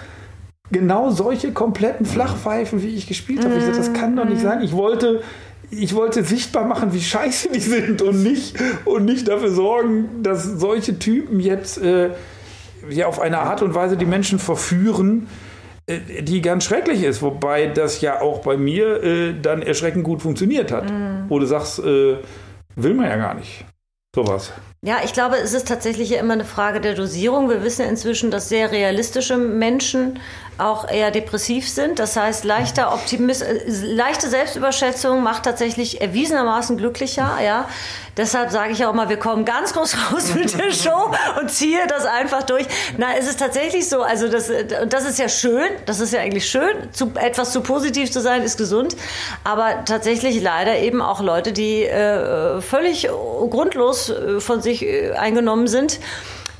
[0.70, 3.54] genau solche kompletten Flachpfeifen, wie ich gespielt habe.
[3.54, 4.60] Ich dachte, das kann doch nicht sein.
[4.60, 5.22] Ich wollte,
[5.70, 10.44] ich wollte sichtbar machen, wie scheiße die sind und nicht, und nicht dafür sorgen, dass
[10.44, 12.10] solche Typen jetzt äh,
[12.90, 15.28] ja, auf eine Art und Weise die Menschen verführen,
[15.86, 17.22] äh, die ganz schrecklich ist.
[17.22, 20.90] Wobei das ja auch bei mir äh, dann erschreckend gut funktioniert hat.
[20.90, 21.28] Mm.
[21.28, 22.16] Wo du sagst, äh,
[22.76, 23.64] will man ja gar nicht.
[24.14, 24.52] Sowas.
[24.80, 27.48] Ja, ich glaube, es ist tatsächlich ja immer eine Frage der Dosierung.
[27.48, 30.20] Wir wissen inzwischen, dass sehr realistische Menschen
[30.58, 32.00] auch eher depressiv sind.
[32.00, 37.38] Das heißt, leichter Optimis äh, leichte Selbstüberschätzung macht tatsächlich erwiesenermaßen glücklicher.
[37.42, 37.68] Ja,
[38.16, 41.86] deshalb sage ich auch mal, wir kommen ganz groß raus mit der Show und ziehe
[41.86, 42.66] das einfach durch.
[42.96, 44.02] Na, es ist tatsächlich so.
[44.02, 44.50] Also das,
[44.88, 45.70] das ist ja schön.
[45.86, 46.92] Das ist ja eigentlich schön.
[46.92, 48.96] Zu, etwas zu positiv zu sein ist gesund.
[49.44, 55.68] Aber tatsächlich leider eben auch Leute, die äh, völlig grundlos äh, von sich äh, eingenommen
[55.68, 56.00] sind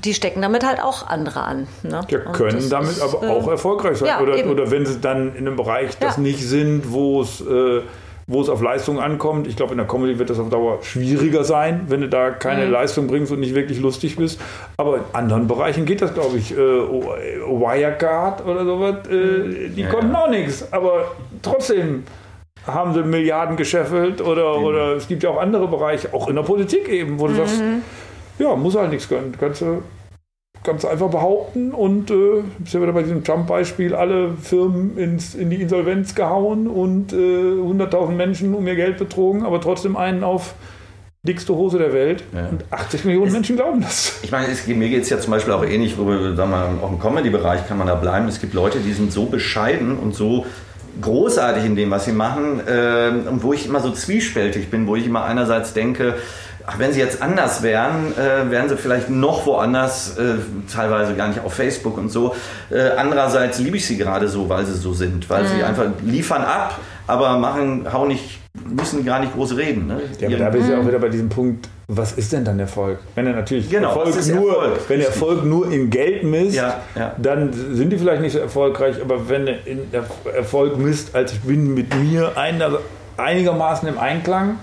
[0.05, 1.66] die stecken damit halt auch andere an.
[1.82, 2.01] Ne?
[2.09, 4.09] Ja, können damit aber äh, auch erfolgreich sein.
[4.09, 6.22] Ja, oder, oder wenn sie dann in einem Bereich das ja.
[6.22, 7.82] nicht sind, wo es äh,
[8.30, 9.46] wo es auf Leistung ankommt.
[9.46, 12.66] Ich glaube, in der Comedy wird das auf Dauer schwieriger sein, wenn du da keine
[12.66, 12.72] mhm.
[12.72, 14.38] Leistung bringst und nicht wirklich lustig bist.
[14.76, 16.53] Aber in anderen Bereichen geht das, glaube ich.
[16.53, 19.74] Äh, Wirecard oder sowas, äh, mhm.
[19.74, 20.24] die ja, konnten ja.
[20.24, 20.70] auch nichts.
[20.70, 22.05] Aber trotzdem
[22.66, 26.42] haben sie Milliarden gescheffelt oder, oder es gibt ja auch andere Bereiche, auch in der
[26.42, 27.36] Politik eben, wo du mhm.
[27.38, 27.62] sagst,
[28.39, 29.34] ja, muss halt nichts können.
[29.39, 29.82] Kannst du
[30.64, 35.51] ganz einfach behaupten und äh, ist ja wieder bei diesem Trump-Beispiel alle Firmen ins, in
[35.51, 40.55] die Insolvenz gehauen und äh, 100.000 Menschen um ihr Geld betrogen, aber trotzdem einen auf
[41.22, 42.24] dickste Hose der Welt.
[42.34, 42.49] Ja.
[42.49, 44.18] Und 80 Millionen es, Menschen glauben das.
[44.22, 46.82] Ich meine, es, mir geht es ja zum Beispiel auch ähnlich, wo wir, sagen wir,
[46.82, 48.28] auch im Comedy-Bereich kann man da bleiben.
[48.28, 50.47] Es gibt Leute, die sind so bescheiden und so
[51.01, 54.97] großartig in dem, was sie machen, äh, und wo ich immer so zwiespältig bin, wo
[54.97, 56.16] ich immer einerseits denke,
[56.68, 60.34] ach, wenn sie jetzt anders wären, äh, wären sie vielleicht noch woanders, äh,
[60.72, 62.34] teilweise gar nicht auf Facebook und so.
[62.70, 65.48] Äh, andererseits liebe ich sie gerade so, weil sie so sind, weil mhm.
[65.48, 68.38] sie einfach liefern ab, aber machen, hauen nicht,
[68.68, 69.86] müssen gar nicht groß reden.
[69.86, 70.02] Ne?
[70.20, 72.98] Ja, da bist du ja auch wieder bei diesem Punkt, was ist denn dann Erfolg?
[73.14, 74.80] Wenn er natürlich genau, Erfolg nur, Erfolg?
[74.88, 77.12] wenn Erfolg nur in Geld misst, ja, ja.
[77.16, 80.04] dann sind die vielleicht nicht so erfolgreich, aber wenn er
[80.36, 82.32] Erfolg misst, als ich bin mit mir
[83.16, 84.56] einigermaßen im Einklang,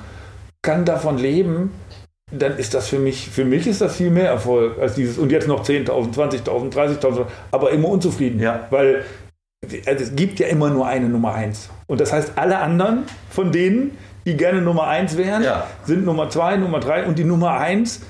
[0.61, 1.71] kann davon leben,
[2.37, 5.31] dann ist das für mich, für mich ist das viel mehr Erfolg als dieses und
[5.31, 8.39] jetzt noch 10.000, 20.000, 30.000, aber immer unzufrieden.
[8.39, 8.67] Ja.
[8.69, 9.03] Weil
[9.85, 11.69] also es gibt ja immer nur eine Nummer eins.
[11.87, 15.67] Und das heißt, alle anderen von denen, die gerne Nummer eins wären, ja.
[15.85, 18.01] sind Nummer zwei, Nummer drei und die Nummer eins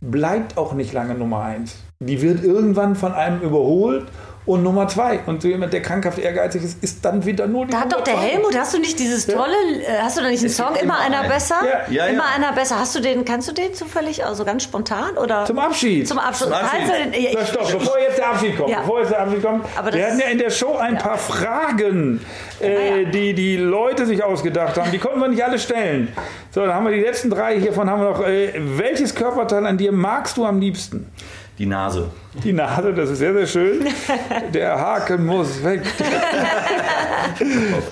[0.00, 1.76] bleibt auch nicht lange Nummer eins.
[2.00, 4.06] Die wird irgendwann von einem überholt
[4.46, 5.20] und Nummer zwei.
[5.26, 8.02] Und so jemand, der krankhaft ehrgeizig ist, ist dann wieder nur die Da hat doch
[8.02, 9.88] der Helmut, hast du nicht dieses tolle, ja.
[9.88, 11.28] Äh, hast du da nicht einen Song, immer einer ein.
[11.28, 11.56] besser?
[11.64, 11.90] Ja.
[11.90, 12.78] Ja, immer einer besser.
[12.78, 15.16] Hast du den, kannst du den zufällig, also ganz spontan?
[15.16, 15.46] Oder?
[15.46, 16.06] Zum Abschied.
[16.06, 16.48] Zum Abschied.
[16.48, 17.14] Zum Abschied.
[17.14, 18.76] Den, ja, stopp, bevor jetzt der Abschied kommt.
[18.76, 19.66] Bevor jetzt der Abschied kommt.
[19.76, 22.20] Aber wir hatten ja in der Show ein paar Fragen,
[22.60, 24.90] äh, die die Leute sich ausgedacht haben.
[24.90, 26.12] Die konnten wir nicht alle stellen.
[26.50, 27.58] So, dann haben wir die letzten drei.
[27.58, 31.10] Hiervon haben wir noch, äh, welches Körperteil an dir magst du am liebsten?
[31.58, 32.10] Die Nase.
[32.42, 33.86] Die Nase, das ist sehr, sehr schön.
[34.52, 35.82] Der Haken muss weg.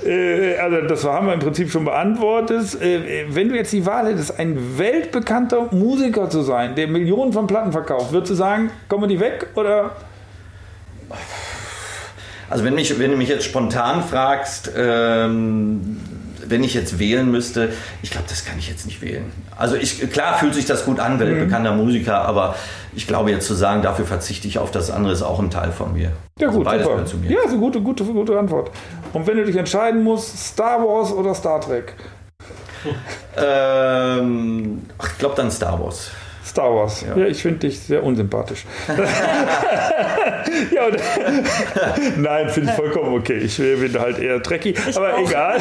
[0.04, 2.80] Äh, also das haben wir im Prinzip schon beantwortet.
[2.80, 7.46] Äh, wenn du jetzt die Wahl hättest, ein weltbekannter Musiker zu sein, der Millionen von
[7.46, 9.92] Platten verkauft, würdest du sagen, kommen die weg oder...
[12.50, 15.98] Also wenn, mich, wenn du mich jetzt spontan fragst, ähm,
[16.48, 17.72] wenn ich jetzt wählen müsste,
[18.02, 19.30] ich glaube, das kann ich jetzt nicht wählen.
[19.56, 21.84] Also ich, klar fühlt sich das gut an, weltbekannter mhm.
[21.84, 22.54] Musiker, aber
[22.94, 25.72] ich glaube jetzt zu sagen, dafür verzichte ich auf das andere, ist auch ein Teil
[25.72, 26.12] von mir.
[26.38, 27.06] Ja gut, also super.
[27.06, 27.30] Zu mir.
[27.30, 28.70] Ja, so gute, gute, gute Antwort.
[29.12, 31.94] Und wenn du dich entscheiden musst, Star Wars oder Star Trek?
[33.36, 36.10] ähm, ich glaube dann Star Wars.
[36.52, 37.02] Star Wars.
[37.08, 38.66] Ja, ja ich finde dich sehr unsympathisch.
[40.70, 40.98] ja, und,
[42.18, 43.38] nein, finde ich vollkommen okay.
[43.38, 45.30] Ich bin halt eher trekkie, aber auch.
[45.30, 45.58] egal.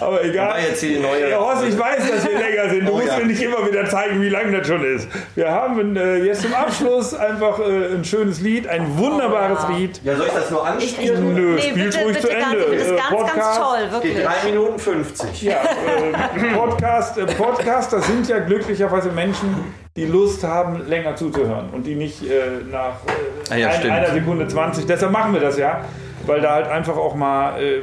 [0.00, 0.58] Aber egal.
[0.66, 2.88] Jetzt die neue ja, Horst, ich weiß, dass wir länger sind.
[2.88, 3.18] Du oh, musst ja.
[3.18, 5.06] mir nicht immer wieder zeigen, wie lange das schon ist.
[5.34, 10.00] Wir haben äh, jetzt zum Abschluss einfach äh, ein schönes Lied, ein wunderbares oh, Lied.
[10.02, 11.34] Ja, soll ich das nur anspielen?
[11.34, 12.66] Nö, nee, spielt ruhig zu Ende.
[12.70, 14.14] Das ist ganz, Podcast, ganz toll, wirklich.
[14.14, 15.42] Geht 3 Minuten 50.
[15.42, 21.70] Ja, äh, Podcast, äh, Podcast, das sind ja glücklicherweise Menschen, die Lust haben, länger zuzuhören
[21.72, 24.86] und die nicht äh, nach äh, ah ja, ein, einer Sekunde 20.
[24.86, 25.84] Deshalb machen wir das ja,
[26.26, 27.82] weil da halt einfach auch mal äh,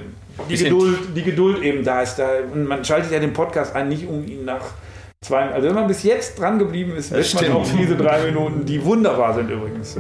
[0.50, 2.18] die, Geduld, die Geduld eben da ist.
[2.18, 4.62] Da, und man schaltet ja den Podcast ein, nicht um ihn nach
[5.22, 5.50] zwei.
[5.50, 8.84] Also wenn man bis jetzt dran geblieben ist, wird man auch diese drei Minuten, die
[8.84, 9.98] wunderbar sind übrigens.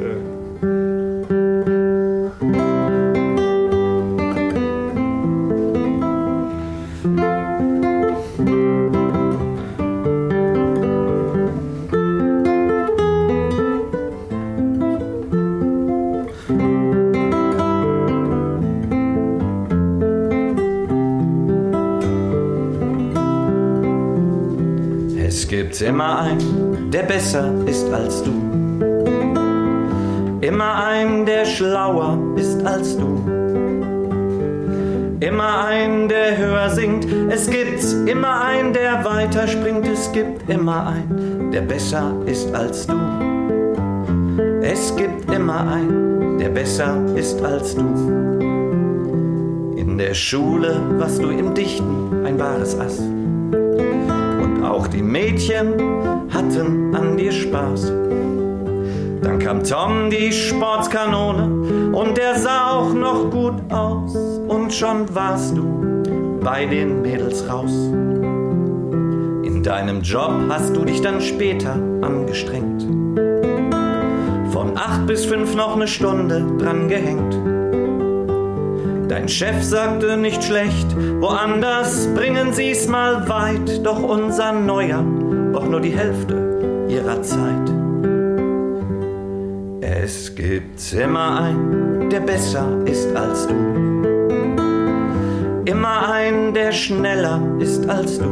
[27.03, 28.31] Der besser ist als du.
[30.41, 33.19] Immer einen, der schlauer ist als du.
[35.19, 37.05] Immer einen, der höher singt.
[37.29, 39.87] Es gibt immer einen, der weiter springt.
[39.87, 42.95] Es gibt immer einen, der besser ist als du.
[44.61, 47.85] Es gibt immer einen, der besser ist als du.
[49.75, 53.01] In der Schule warst du im Dichten ein wahres Ass.
[54.63, 55.73] Auch die Mädchen
[56.33, 57.91] hatten an dir Spaß.
[59.21, 64.15] Dann kam Tom, die Sportskanone, und der sah auch noch gut aus.
[64.47, 67.71] Und schon warst du bei den Mädels raus.
[69.43, 72.83] In deinem Job hast du dich dann später angestrengt.
[74.51, 77.52] Von acht bis fünf noch eine Stunde dran gehängt.
[79.13, 80.87] Dein Chef sagte nicht schlecht,
[81.19, 85.03] woanders bringen sie's mal weit, doch unser Neuer
[85.51, 87.71] braucht nur die Hälfte ihrer Zeit.
[89.81, 93.53] Es gibt immer einen, der besser ist als du.
[95.65, 98.25] Immer einen, der schneller ist als du.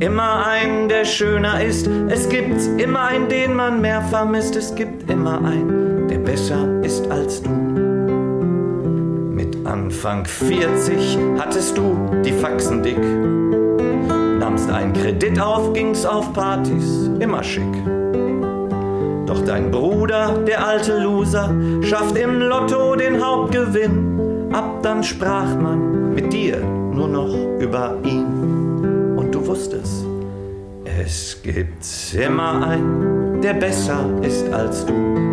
[0.00, 1.90] Immer einen, der schöner ist.
[2.08, 4.56] Es gibt immer einen, den man mehr vermisst.
[4.56, 7.61] Es gibt immer einen, der besser ist als du.
[10.04, 12.98] Anfang 40 hattest du die Faxen dick.
[14.40, 17.72] Nahmst einen Kredit auf, ging's auf Partys, immer schick.
[19.26, 24.50] Doch dein Bruder, der alte Loser, schafft im Lotto den Hauptgewinn.
[24.52, 29.14] Ab dann sprach man mit dir nur noch über ihn.
[29.16, 30.04] Und du wusstest,
[31.00, 31.86] es gibt
[32.20, 35.31] immer einen, der besser ist als du.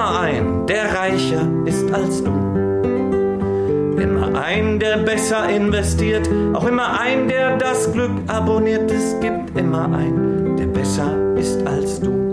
[0.00, 2.30] Immer einen, der reicher ist als du.
[4.00, 8.90] Immer einen, der besser investiert, auch immer einen, der das Glück abonniert.
[8.90, 12.29] Es gibt immer einen, der besser ist als du.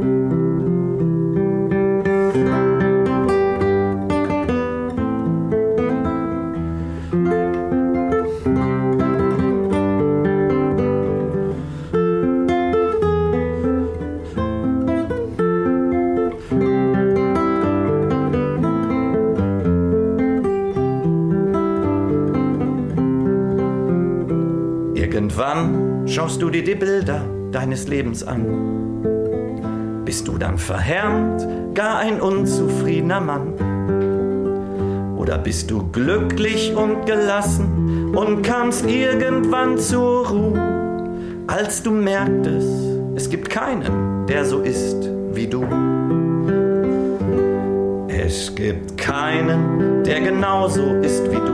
[26.18, 29.04] Schaust du dir die Bilder deines Lebens an.
[30.04, 33.54] Bist du dann verhärmt, gar ein unzufriedener Mann?
[35.16, 43.30] Oder bist du glücklich und gelassen und kamst irgendwann zur Ruhe, als du merktest, es
[43.30, 44.98] gibt keinen, der so ist
[45.34, 45.68] wie du?
[48.08, 51.47] Es gibt keinen, der genauso ist wie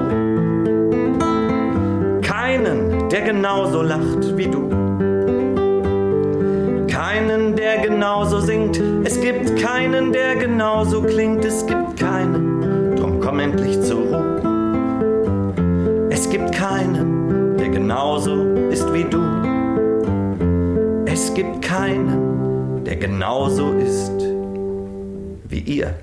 [3.13, 4.67] der genauso lacht wie du.
[6.87, 8.81] Keinen, der genauso singt.
[9.03, 11.45] Es gibt keinen, der genauso klingt.
[11.45, 14.41] Es gibt keinen, drum komm endlich zur Ruhe.
[16.09, 18.33] Es gibt keinen, der genauso
[18.71, 19.21] ist wie du.
[21.05, 24.19] Es gibt keinen, der genauso ist
[25.49, 25.93] wie ihr.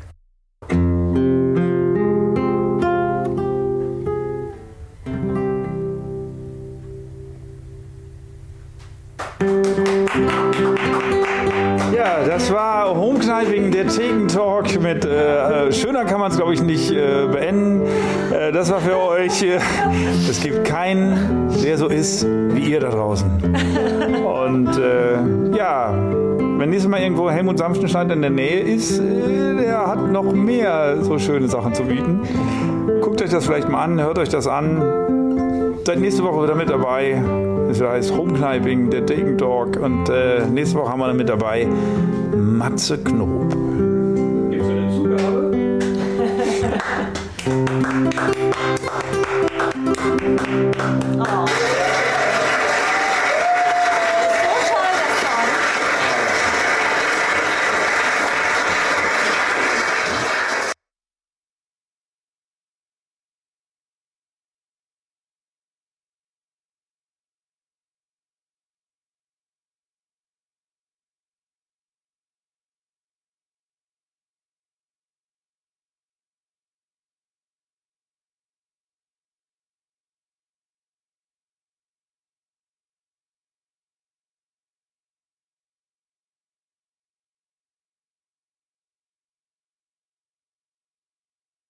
[16.31, 17.83] Es glaube ich nicht äh, beenden.
[18.33, 19.43] Äh, das war für euch.
[19.43, 19.59] Äh,
[20.29, 23.29] es gibt keinen, der so ist wie ihr da draußen.
[24.25, 25.93] Und äh, ja,
[26.59, 31.19] wenn nächstes Mal irgendwo Helmut Samstenstein in der Nähe ist, der hat noch mehr so
[31.19, 32.21] schöne Sachen zu bieten.
[33.01, 34.83] Guckt euch das vielleicht mal an, hört euch das an.
[35.85, 37.23] Seid nächste Woche wieder mit dabei.
[37.69, 39.79] Das heißt Homekniping, der Degen Talk.
[39.81, 40.11] Und
[40.53, 41.67] nächste Woche haben wir dann mit dabei
[42.37, 43.55] Matze Knob.